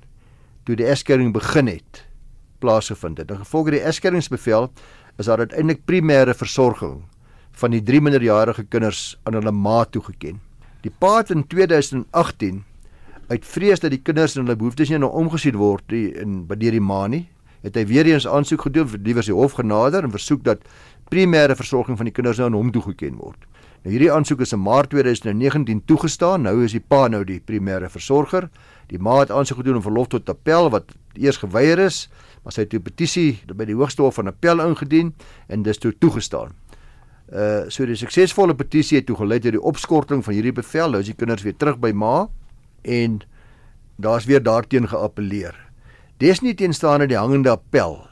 toe 0.66 0.76
die 0.80 0.88
eskering 0.90 1.34
begin 1.36 1.68
het 1.68 2.04
plaasgevind 2.64 3.18
het. 3.18 3.32
In 3.32 3.42
gevolg 3.44 3.70
die 3.70 3.84
eskeringsbevel 3.84 4.72
is 5.18 5.26
daar 5.30 5.44
uiteindelik 5.44 5.84
primêre 5.86 6.34
versorging 6.34 7.04
van 7.54 7.72
die 7.72 7.84
drie 7.86 8.02
minderjarige 8.02 8.64
kinders 8.64 9.18
aan 9.24 9.38
hulle 9.38 9.52
ma 9.52 9.84
toegeken. 9.86 10.40
Die 10.84 10.92
pa 10.92 11.18
het 11.22 11.32
in 11.32 11.46
2018 11.48 12.64
uit 13.30 13.46
vrees 13.46 13.80
dat 13.80 13.94
die 13.94 14.02
kinders 14.02 14.36
en 14.36 14.44
hulle 14.44 14.58
behoeftes 14.60 14.90
nie 14.90 15.00
nou 15.00 15.12
omgesien 15.12 15.56
word 15.58 15.86
die, 15.88 16.10
in 16.20 16.44
by 16.50 16.58
die 16.60 16.82
ma 16.82 17.06
nie, 17.08 17.28
het 17.64 17.78
hy 17.80 17.86
weer 17.88 18.10
eens 18.10 18.28
aansoek 18.28 18.66
gedoen 18.68 18.90
vir 18.92 19.00
die 19.06 19.16
versie 19.16 19.36
hof 19.36 19.56
genader 19.60 20.04
en 20.04 20.12
versoek 20.12 20.44
dat 20.44 20.66
primêre 21.14 21.56
versorging 21.56 21.98
van 21.98 22.10
die 22.10 22.16
kinders 22.16 22.42
nou 22.42 22.50
aan 22.50 22.58
hom 22.58 22.72
toegeken 22.76 23.16
word. 23.22 23.48
Nou 23.84 23.92
hierdie 23.92 24.12
aansoek 24.12 24.44
is 24.46 24.54
in 24.56 24.62
Maart 24.64 24.94
2019 24.94 25.82
toegestaan. 25.86 26.46
Nou 26.48 26.56
is 26.64 26.72
die 26.76 26.84
pa 26.84 27.10
nou 27.12 27.24
die 27.28 27.42
primêre 27.44 27.90
versorger. 27.92 28.48
Die 28.92 29.00
ma 29.00 29.20
het 29.20 29.32
aansoek 29.32 29.60
gedoen 29.60 29.82
om 29.82 29.84
verlof 29.84 30.12
tot 30.14 30.30
appel 30.32 30.70
wat 30.72 30.94
eers 31.20 31.42
geweier 31.42 31.80
is, 31.84 32.08
maar 32.44 32.56
sy 32.56 32.64
het 32.64 32.74
'n 32.74 32.82
petisie 32.82 33.44
by 33.46 33.66
die 33.66 33.76
Hoogste 33.76 34.02
Hof 34.02 34.16
van 34.16 34.28
Appel 34.28 34.60
ingedien 34.60 35.14
en 35.48 35.64
dis 35.64 35.78
toe 35.78 35.94
toegestaan. 35.98 36.52
Uh 37.34 37.66
so 37.74 37.86
die 37.90 37.98
suksesvolle 37.98 38.54
petisie 38.54 39.00
het 39.00 39.08
toe 39.10 39.18
gelei 39.18 39.40
tot 39.42 39.56
die 39.56 39.62
opskorting 39.62 40.22
van 40.22 40.36
hierdie 40.38 40.54
bevel. 40.54 40.94
Nou 40.94 41.02
is 41.02 41.10
die 41.10 41.18
kinders 41.18 41.42
weer 41.42 41.58
terug 41.58 41.80
by 41.82 41.90
ma 41.92 42.28
en 42.86 43.22
daar's 43.98 44.28
weer 44.30 44.44
daarteen 44.44 44.86
geappeleer. 44.88 45.56
Dis 46.22 46.44
nie 46.46 46.54
teenstaande 46.54 47.08
die 47.10 47.18
hangende 47.18 47.50
appel 47.50 48.04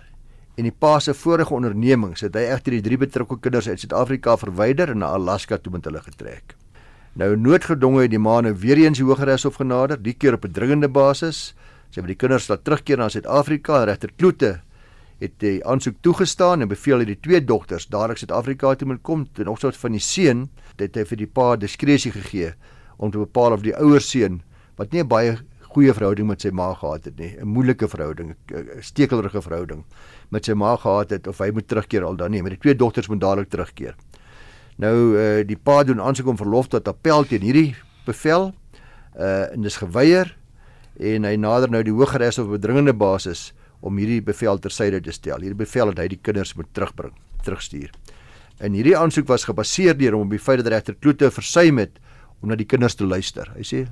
en 0.58 0.66
die 0.66 0.74
pa 0.74 0.98
se 1.00 1.14
vorige 1.14 1.54
ondernemings 1.54 2.26
het 2.26 2.36
hy 2.36 2.48
egter 2.50 2.76
die 2.76 2.82
drie 2.86 2.98
betrokke 2.98 3.38
kinders 3.40 3.70
uit 3.70 3.84
Suid-Afrika 3.84 4.36
verwyder 4.42 4.90
en 4.90 5.04
na 5.04 5.14
Alaska 5.14 5.58
toe 5.62 5.74
met 5.74 5.86
hulle 5.86 6.02
getrek. 6.02 6.56
Nou 7.14 7.36
noodgedwonge 7.38 8.08
het 8.08 8.14
die 8.14 8.22
ma 8.22 8.40
nou 8.42 8.56
weer 8.58 8.80
eens 8.82 8.98
die 8.98 9.06
Hooggeregshof 9.06 9.60
genader, 9.62 10.02
die 10.02 10.14
keer 10.14 10.34
op 10.34 10.46
'n 10.46 10.52
dringende 10.52 10.90
basis. 10.90 11.54
Sy 11.92 12.00
het 12.00 12.08
die 12.08 12.16
kinders 12.16 12.48
laat 12.50 12.64
terugkeer 12.64 12.98
na 12.98 13.10
Suid-Afrika. 13.10 13.84
Regter 13.84 14.10
Kloete 14.18 14.62
het 15.22 15.38
die 15.44 15.60
aansoek 15.70 16.00
toegestaan 16.02 16.62
en 16.62 16.70
beveel 16.72 17.04
dat 17.04 17.12
die 17.12 17.20
twee 17.20 17.44
dogters 17.46 17.86
dadelik 17.94 18.18
Suid-Afrika 18.18 18.74
toe 18.76 18.88
moet 18.90 19.02
kom 19.06 19.28
ten 19.38 19.48
opsigte 19.52 19.80
van 19.80 19.94
die 19.94 20.02
seun. 20.02 20.48
Dit 20.82 20.98
het 20.98 21.08
vir 21.12 21.22
die 21.22 21.30
pa 21.30 21.54
diskresie 21.62 22.12
gegee 22.16 22.54
om 22.98 23.14
te 23.14 23.22
bepaal 23.22 23.54
of 23.54 23.66
die 23.66 23.76
ouer 23.78 24.02
seun 24.02 24.42
wat 24.78 24.92
nie 24.92 25.04
'n 25.04 25.08
baie 25.08 25.38
goeie 25.72 25.94
verhouding 25.94 26.28
met 26.28 26.42
sy 26.42 26.50
ma 26.52 26.74
gehad 26.74 27.06
het 27.06 27.20
nie, 27.20 27.38
'n 27.38 27.48
moeilike 27.48 27.88
verhouding, 27.88 28.36
'n 28.52 28.82
stekelerige 28.82 29.42
verhouding 29.42 29.86
met 30.30 30.46
sy 30.46 30.54
ma 30.54 30.76
gehad 30.76 31.10
het 31.10 31.28
of 31.28 31.38
hy 31.38 31.52
moet 31.52 31.68
terugkeer 31.68 32.04
al 32.04 32.16
dan 32.16 32.32
nie, 32.32 32.42
maar 32.42 32.50
die 32.50 32.60
twee 32.60 32.76
dogters 32.76 33.08
moet 33.08 33.22
dadelik 33.22 33.50
terugkeer. 33.50 33.96
Nou 34.78 35.18
uh, 35.18 35.44
die 35.48 35.58
pa 35.58 35.84
doen 35.84 36.02
aansoek 36.02 36.28
om 36.28 36.38
verlof 36.38 36.68
tot 36.68 36.88
appel 36.88 37.24
teen 37.24 37.42
hierdie 37.42 37.76
bevel. 38.06 38.54
Uh 39.16 39.54
en 39.54 39.62
dis 39.62 39.78
geweier 39.78 40.38
en 41.00 41.24
hy 41.24 41.36
nader 41.36 41.70
nou 41.70 41.84
die 41.84 41.94
Hooggeregs 41.94 42.40
op 42.40 42.50
'n 42.50 42.60
dringende 42.60 42.94
basis 42.94 43.54
om 43.82 43.98
hierdie 43.98 44.22
bevel 44.22 44.60
tersyde 44.62 45.02
te 45.02 45.14
stel. 45.16 45.42
Hierdie 45.42 45.58
bevel 45.58 45.92
dat 45.92 46.04
hy 46.04 46.08
die 46.14 46.22
kinders 46.22 46.54
moet 46.58 46.70
terugbring, 46.74 47.14
terugstuur. 47.46 47.92
En 48.62 48.76
hierdie 48.78 48.96
aansoek 48.98 49.28
was 49.30 49.48
gebaseer 49.50 49.98
deur 49.98 50.18
hom 50.18 50.30
op 50.30 50.36
die 50.36 50.42
feit 50.42 50.62
dat 50.62 50.70
regter 50.74 50.98
Kloete 51.02 51.32
versuim 51.34 51.82
het 51.82 51.98
om 52.42 52.50
na 52.50 52.58
die 52.58 52.68
kinders 52.70 52.98
te 52.98 53.08
luister. 53.08 53.50
Hy 53.58 53.66
sê 53.66 53.86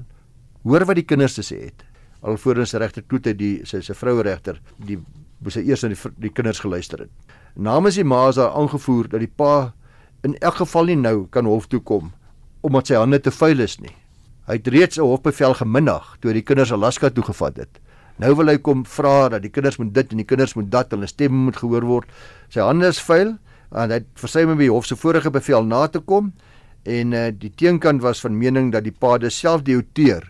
hoor 0.66 0.86
wat 0.86 1.00
die 1.00 1.08
kinders 1.08 1.38
te 1.40 1.46
sê 1.46 1.64
het. 1.70 1.86
Alvorens 2.22 2.76
regter 2.78 3.06
Kloete 3.08 3.34
die 3.38 3.66
sy 3.66 3.82
sy 3.86 3.96
vroue 3.98 4.26
regter 4.28 4.60
die 4.78 5.00
moes 5.40 5.58
hy 5.58 5.64
eers 5.70 5.86
na 5.86 5.94
die, 5.94 6.00
die 6.20 6.34
kinders 6.36 6.62
geluister 6.62 7.06
het. 7.06 7.36
Namens 7.56 7.98
die 7.98 8.06
ma 8.06 8.28
is 8.30 8.38
daar 8.38 8.54
aangevoer 8.60 9.10
dat 9.10 9.24
die 9.24 9.32
pa 9.32 9.72
in 10.28 10.36
elk 10.44 10.60
geval 10.62 10.92
nie 10.92 11.00
nou 11.00 11.18
kan 11.34 11.48
hof 11.50 11.70
toe 11.72 11.82
kom 11.82 12.12
omdat 12.62 12.92
sy 12.92 12.98
hande 13.00 13.22
te 13.24 13.32
vuil 13.32 13.64
is 13.64 13.78
nie. 13.80 13.94
Hy 14.50 14.58
het 14.58 14.68
reeds 14.68 14.98
'n 15.00 15.08
hofbevel 15.08 15.54
geminnig 15.54 16.18
toe 16.20 16.34
die 16.34 16.44
kinders 16.44 16.72
Alaska 16.72 17.10
toe 17.10 17.24
gevat 17.24 17.58
het. 17.58 17.80
Nou 18.20 18.34
wil 18.36 18.52
hy 18.52 18.58
kom 18.60 18.84
vra 18.84 19.30
dat 19.32 19.46
die 19.46 19.52
kinders 19.54 19.78
moet 19.80 19.94
dit 19.96 20.12
en 20.12 20.20
die 20.20 20.28
kinders 20.28 20.56
moet 20.58 20.68
dat, 20.72 20.92
hulle 20.92 21.08
stemme 21.08 21.46
moet 21.46 21.60
gehoor 21.60 21.86
word. 21.88 22.10
Sy 22.52 22.60
hande 22.66 22.90
is 22.92 23.00
vuil 23.00 23.38
en 23.70 23.94
hy 23.94 24.00
het 24.02 24.10
versuim 24.20 24.56
om 24.56 24.60
die 24.60 24.72
hof 24.72 24.90
se 24.90 24.98
vorige 25.00 25.32
bevel 25.32 25.68
na 25.70 25.86
te 25.88 26.02
kom 26.04 26.34
en 26.90 27.14
uh, 27.16 27.30
die 27.32 27.52
teenkant 27.56 28.04
was 28.04 28.20
van 28.24 28.36
mening 28.36 28.74
dat 28.74 28.84
die 28.84 28.96
pa 28.96 29.18
self 29.30 29.64
diouteer 29.64 30.26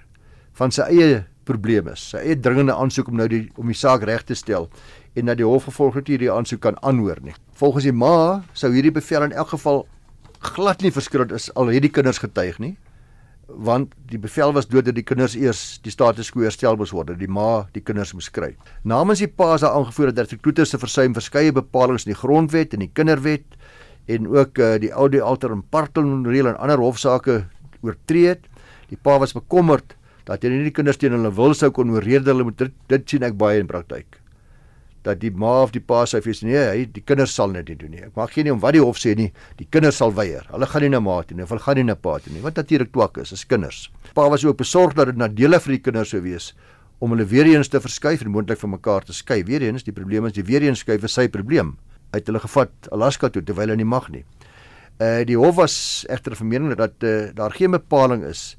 van 0.54 0.72
sy 0.72 0.86
eie 0.92 1.26
probleme 1.46 1.96
is. 1.96 2.12
Sy 2.12 2.22
eie 2.22 2.36
dringende 2.38 2.76
aansoek 2.76 3.08
om 3.10 3.18
nou 3.18 3.28
die 3.28 3.48
om 3.58 3.68
die 3.68 3.78
saak 3.78 4.04
reg 4.06 4.26
te 4.28 4.36
stel 4.36 4.70
en 5.16 5.26
dat 5.26 5.40
die 5.40 5.48
hof 5.48 5.64
vervolgens 5.64 6.08
hierdie 6.08 6.32
aansoek 6.32 6.62
kan 6.62 6.78
aanhoor 6.84 7.24
nie. 7.24 7.34
Volgens 7.58 7.88
die 7.88 7.96
ma 7.96 8.44
sou 8.54 8.70
hierdie 8.74 8.94
bevel 8.94 9.30
in 9.30 9.34
elk 9.34 9.56
geval 9.56 9.88
glad 10.40 10.84
nie 10.84 10.92
verskil 10.94 11.26
is 11.34 11.50
al 11.56 11.74
het 11.74 11.82
die 11.82 11.92
kinders 11.92 12.22
getuig 12.22 12.60
nie 12.60 12.76
want 13.56 13.94
die 14.10 14.20
bevel 14.22 14.54
was 14.54 14.68
dood 14.70 14.86
dat 14.86 14.96
die 14.98 15.06
kinders 15.06 15.36
eers 15.36 15.80
die 15.84 15.92
status 15.94 16.30
quo 16.34 16.46
herstel 16.46 16.78
moes 16.78 16.94
word, 16.94 17.16
die 17.20 17.30
ma 17.30 17.66
die 17.74 17.84
kinders 17.86 18.14
moes 18.14 18.30
kry. 18.34 18.54
Namens 18.88 19.24
die 19.24 19.30
pa 19.32 19.56
is 19.56 19.66
daar 19.66 19.78
aangevoer 19.78 20.14
dat 20.14 20.32
die 20.32 20.40
Kloete 20.40 20.66
se 20.66 20.80
versuim 20.82 21.16
verskeie 21.18 21.54
bepalinge 21.56 22.06
in 22.06 22.14
die 22.14 22.20
grondwet 22.20 22.76
en 22.78 22.86
die 22.86 22.92
kinderwet 22.94 23.58
en 24.10 24.30
ook 24.30 24.60
uh, 24.60 24.76
die 24.82 24.94
oude 24.94 25.22
alter 25.22 25.54
en 25.54 25.64
partel 25.64 26.08
reël 26.26 26.52
en 26.54 26.62
ander 26.62 26.82
hofsaake 26.82 27.44
oortree 27.86 28.36
het. 28.36 28.46
Die 28.90 28.98
pa 28.98 29.20
was 29.22 29.36
bekommerd 29.38 29.96
dat 30.30 30.44
hy 30.44 30.54
nie 30.54 30.70
die 30.70 30.76
kinders 30.76 31.02
teen 31.02 31.16
hulle 31.18 31.34
wil 31.34 31.56
sou 31.58 31.72
kon 31.74 31.94
oorrede 31.94 32.30
hulle 32.32 32.46
moet 32.46 32.58
dit, 32.62 32.74
dit 32.90 33.14
sien 33.16 33.26
ek 33.26 33.38
baie 33.38 33.62
in 33.62 33.70
praktyk 33.70 34.19
dat 35.04 35.20
die 35.22 35.32
ma 35.32 35.62
of 35.64 35.72
die 35.72 35.82
pa 35.82 36.04
sê 36.10 36.20
vir 36.24 36.36
nee, 36.44 36.64
hy 36.64 36.86
die 36.92 37.04
kinders 37.06 37.34
sal 37.36 37.54
net 37.54 37.70
nie 37.72 37.78
doen 37.80 37.94
nie. 37.96 38.02
Ek 38.08 38.18
mag 38.20 38.34
geen 38.34 38.52
om 38.52 38.60
wat 38.60 38.76
die 38.76 38.84
hof 38.84 39.00
sê 39.00 39.16
nie, 39.16 39.30
die 39.60 39.68
kinders 39.72 40.02
sal 40.02 40.12
weier. 40.16 40.48
Hulle 40.52 40.68
gaan 40.68 40.86
nie 40.86 40.92
na 40.94 41.00
ma 41.04 41.22
toe 41.24 41.38
nie, 41.38 41.46
hulle 41.48 41.64
gaan 41.64 41.80
nie 41.80 41.88
na 41.88 41.96
pa 41.96 42.18
toe 42.20 42.34
nie. 42.34 42.44
Wat 42.44 42.60
natuurlik 42.60 42.92
twak 42.92 43.18
is, 43.24 43.32
is 43.36 43.46
kinders. 43.48 43.88
Pa 44.16 44.28
was 44.30 44.46
ook 44.46 44.60
besorg 44.60 44.96
dat 44.98 45.12
dit 45.12 45.20
nadelig 45.20 45.64
vir 45.66 45.78
die 45.78 45.84
kinders 45.88 46.12
sou 46.16 46.22
wees 46.26 46.54
om 47.00 47.14
hulle 47.16 47.24
weer 47.32 47.48
eens 47.48 47.72
te 47.72 47.80
verskuif 47.80 48.26
en 48.26 48.34
moontlik 48.34 48.60
van 48.60 48.76
mekaar 48.76 49.06
te 49.08 49.16
skei. 49.16 49.40
Weer 49.48 49.64
eens, 49.64 49.86
die 49.88 49.96
probleem 49.96 50.28
is 50.28 50.36
die 50.36 50.44
weer 50.44 50.66
eens 50.68 50.84
skuif 50.84 51.06
is 51.08 51.16
sy 51.16 51.30
probleem. 51.32 51.78
Uit 52.12 52.28
hulle 52.28 52.42
gevat 52.44 52.90
Alaska 52.92 53.30
toe 53.32 53.44
terwyl 53.46 53.70
hulle 53.70 53.80
nie 53.80 53.88
mag 53.88 54.10
nie. 54.12 54.26
Uh 55.00 55.24
die 55.24 55.38
hof 55.40 55.56
was 55.56 55.76
egter 56.12 56.36
van 56.36 56.50
mening 56.52 56.76
dat 56.76 57.00
uh, 57.08 57.30
daar 57.36 57.56
geen 57.56 57.72
bepaling 57.72 58.26
is 58.28 58.58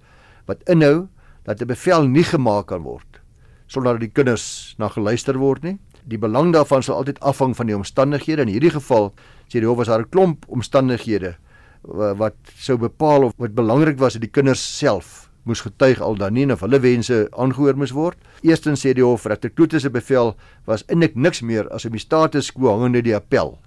wat 0.49 0.65
inhou 0.65 1.09
dat 1.45 1.61
'n 1.61 1.67
bevel 1.67 2.09
nie 2.09 2.25
gemaak 2.25 2.67
kan 2.67 2.83
word 2.83 3.21
sonder 3.67 3.93
dat 3.93 4.01
die 4.01 4.15
kinders 4.15 4.75
na 4.79 4.89
geluister 4.89 5.39
word 5.39 5.63
nie 5.63 5.79
die 6.05 6.19
belang 6.19 6.53
daarvan 6.53 6.83
sal 6.83 7.01
altyd 7.01 7.21
afhang 7.21 7.57
van 7.57 7.67
die 7.67 7.77
omstandighede. 7.77 8.43
In 8.43 8.53
hierdie 8.55 8.75
geval 8.75 9.13
sê 9.49 9.61
die 9.61 9.67
hof 9.67 9.77
was 9.83 9.89
daar 9.89 10.01
'n 10.01 10.11
klomp 10.11 10.45
omstandighede 10.49 11.37
wat 11.83 12.37
sou 12.57 12.77
bepaal 12.77 13.25
of 13.25 13.33
wat 13.37 13.55
belangrik 13.55 13.99
was 13.99 14.13
dat 14.13 14.23
die 14.23 14.31
kinders 14.31 14.61
self 14.79 15.31
moes 15.49 15.61
getuig 15.65 16.01
al 16.01 16.19
dan 16.21 16.35
nie 16.37 16.53
of 16.53 16.61
hulle 16.61 16.81
wense 16.81 17.29
aangehoor 17.33 17.77
moes 17.77 17.95
word. 17.97 18.19
Eerstens 18.43 18.85
sê 18.85 18.93
die 18.93 19.05
hof 19.05 19.23
dat 19.23 19.43
die 19.43 19.51
Kloete 19.51 19.81
se 19.81 19.91
bevel 19.91 20.37
was 20.69 20.85
eintlik 20.89 21.17
niks 21.17 21.41
meer 21.41 21.69
as 21.71 21.85
om 21.85 21.97
die 21.97 22.03
status 22.03 22.53
quo 22.53 22.75
hangende 22.75 23.03
die 23.03 23.17
appel 23.17 23.59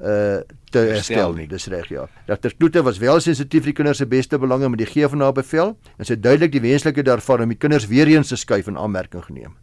uh 0.00 0.42
te 0.74 0.80
herstel 0.90 1.36
nie. 1.36 1.46
Dis 1.46 1.68
reg 1.70 1.86
ja. 1.92 2.08
Dat 2.26 2.42
die 2.42 2.50
Kloete 2.50 2.82
was 2.82 2.98
wel 2.98 3.20
sensitief 3.20 3.62
vir 3.62 3.70
die 3.70 3.76
kinders 3.78 4.00
se 4.02 4.06
beste 4.10 4.38
belange 4.42 4.68
met 4.68 4.80
die 4.82 4.88
gee 4.90 5.06
van 5.08 5.20
haar 5.22 5.36
bevel 5.36 5.76
en 5.98 6.08
sy 6.08 6.16
duidelik 6.18 6.50
die 6.56 6.64
wenslike 6.64 7.04
daarvan 7.06 7.44
om 7.44 7.52
die 7.52 7.58
kinders 7.58 7.86
weer 7.86 8.10
eens 8.10 8.32
te 8.32 8.36
skuif 8.36 8.66
in 8.66 8.80
aanmerking 8.80 9.22
geneem 9.22 9.54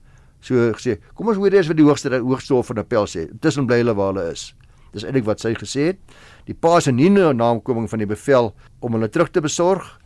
so 0.41 0.71
gesê. 0.77 0.97
Kom 1.15 1.29
ons 1.31 1.39
hoor 1.39 1.53
eers 1.53 1.69
wat 1.69 1.79
die 1.79 1.85
hoogste 1.85 2.19
hoogste 2.19 2.53
hof 2.57 2.71
van 2.71 2.81
appel 2.83 3.07
sê. 3.09 3.27
Intussen 3.29 3.67
bly 3.69 3.81
hulle 3.83 3.95
waar 3.97 4.13
hulle 4.13 4.31
is. 4.33 4.51
Dis 4.91 5.05
eintlik 5.07 5.25
wat 5.29 5.39
sy 5.43 5.53
gesê 5.55 5.91
het. 5.93 5.99
Die 6.49 6.57
pa 6.57 6.79
se 6.83 6.91
nie 6.91 7.09
naamkoming 7.09 7.87
van 7.89 8.03
die 8.03 8.09
bevel 8.09 8.51
om 8.81 8.97
hulle 8.97 9.09
terug 9.09 9.31
te 9.31 9.41
besorg 9.41 9.97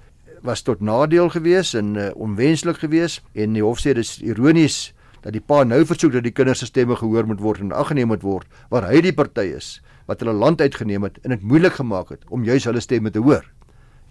was 0.45 0.61
tot 0.61 0.81
nadeel 0.81 1.31
gewees 1.33 1.73
en 1.73 1.95
uh, 1.97 2.11
onwenslik 2.21 2.77
gewees 2.77 3.21
en 3.33 3.55
die 3.57 3.63
hof 3.65 3.81
sê 3.81 3.95
dis 3.97 4.19
ironies 4.21 4.93
dat 5.23 5.33
die 5.33 5.41
pa 5.41 5.63
nou 5.65 5.81
versoek 5.89 6.13
dat 6.13 6.25
die 6.27 6.33
kinders 6.35 6.61
se 6.61 6.69
stemme 6.69 6.95
gehoor 6.99 7.25
moet 7.25 7.41
word 7.41 7.63
en 7.63 7.73
aggeneem 7.73 8.11
moet 8.13 8.21
word 8.21 8.45
waar 8.69 8.85
hy 8.91 9.01
die 9.01 9.15
party 9.15 9.47
is 9.57 9.79
wat 10.05 10.21
hulle 10.21 10.35
land 10.37 10.61
uitgeneem 10.61 11.07
het 11.07 11.17
en 11.23 11.33
dit 11.33 11.41
moeilik 11.41 11.79
gemaak 11.79 12.13
het 12.13 12.27
om 12.29 12.45
juis 12.45 12.67
hulle 12.69 12.83
stemme 12.83 13.09
te 13.09 13.23
hoor 13.25 13.47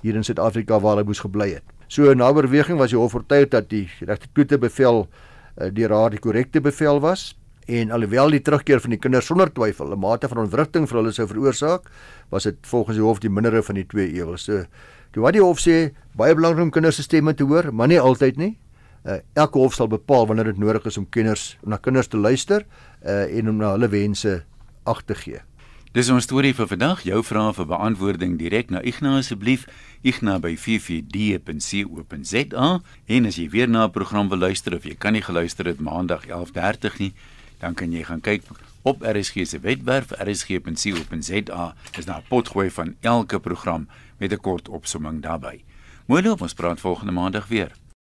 hier 0.05 0.19
in 0.19 0.27
Suid-Afrika 0.27 0.81
waar 0.83 0.99
hulle 0.99 1.09
moes 1.09 1.23
gebly 1.25 1.55
het. 1.55 1.65
So 1.89 2.13
na 2.13 2.29
oorweging 2.29 2.77
was 2.77 2.93
die 2.93 2.99
hof 3.01 3.15
oortuig 3.17 3.49
dat 3.55 3.71
die 3.71 3.87
regte 4.05 4.59
bevel 4.59 5.07
uh, 5.57 5.71
die 5.73 5.87
raad 5.87 6.17
die 6.17 6.23
korrekte 6.23 6.61
bevel 6.61 7.01
was 7.01 7.33
en 7.67 7.90
alhoewel 7.90 8.35
die 8.35 8.43
terugkeer 8.45 8.81
van 8.81 8.93
die 8.93 9.01
kinders 9.01 9.27
sonder 9.31 9.51
twyfel 9.53 9.93
'n 9.93 10.01
mate 10.01 10.29
van 10.29 10.38
ontwrigting 10.45 10.88
vir 10.88 10.99
hulle 10.99 11.12
sou 11.12 11.27
veroorsaak, 11.27 11.88
was 12.31 12.45
dit 12.45 12.57
volgens 12.61 12.97
die 12.97 13.05
hof 13.05 13.21
die 13.21 13.31
mindere 13.31 13.62
van 13.62 13.75
die 13.75 13.87
twee 13.87 14.12
ewels. 14.12 14.45
So 14.45 14.64
die 15.12 15.21
wat 15.21 15.33
die 15.33 15.43
hof 15.43 15.59
sê, 15.59 15.95
baie 16.17 16.35
belangrik 16.35 16.62
om 16.62 16.71
kinders 16.71 16.97
se 16.97 17.03
stemme 17.03 17.35
te 17.35 17.45
hoor, 17.45 17.73
maar 17.73 17.88
nie 17.88 18.01
altyd 18.01 18.37
nie. 18.37 18.59
Uh, 19.05 19.21
elke 19.35 19.59
hof 19.59 19.75
sal 19.75 19.88
bepaal 19.88 20.27
wanneer 20.27 20.45
dit 20.45 20.59
nodig 20.59 20.87
is 20.87 20.97
om 20.97 21.07
kinders 21.09 21.59
om 21.62 21.71
na 21.71 21.77
kinders 21.77 22.09
te 22.09 22.17
luister 22.17 22.64
uh, 23.05 23.38
en 23.38 23.49
om 23.49 23.57
na 23.57 23.73
hulle 23.73 23.88
wense 23.88 24.45
ag 24.85 25.03
te 25.05 25.14
gee. 25.14 25.40
Dis 25.95 26.09
ons 26.11 26.25
storie 26.27 26.51
vir 26.51 26.67
vandag. 26.67 27.05
Jou 27.07 27.21
vrae 27.23 27.53
vir 27.55 27.69
beantwoording 27.71 28.33
direk 28.35 28.67
na 28.75 28.83
Ignas 28.83 29.29
asseblief. 29.29 29.63
Ignas 30.03 30.43
by 30.43 30.59
44d.co.za 30.59 32.83
en 33.15 33.31
as 33.31 33.39
jy 33.39 33.47
weer 33.53 33.71
na 33.71 33.87
'n 33.87 33.95
program 33.95 34.27
wil 34.29 34.43
luister 34.43 34.75
of 34.75 34.83
jy 34.83 34.99
kan 34.99 35.15
nie 35.15 35.23
geluister 35.23 35.71
het 35.71 35.79
Maandag 35.79 36.27
11:30 36.27 36.99
nie, 36.99 37.15
dan 37.61 37.75
kan 37.75 37.93
jy 37.93 38.03
gaan 38.03 38.21
kyk 38.21 38.43
op 38.83 39.03
RSG 39.07 39.47
se 39.47 39.59
webwerf 39.61 40.11
rsg.co.za. 40.11 41.75
Is 41.99 42.05
daar 42.05 42.19
'n 42.19 42.25
potgooi 42.29 42.71
van 42.71 42.95
elke 43.01 43.39
program 43.39 43.89
met 44.19 44.33
'n 44.33 44.41
kort 44.41 44.69
opsomming 44.69 45.23
daarbey. 45.23 45.63
Mooi 46.07 46.23
loop, 46.23 46.41
ons 46.41 46.55
praat 46.55 46.81
volgende 46.81 47.13
Maandag 47.13 47.47
weer. 47.47 47.73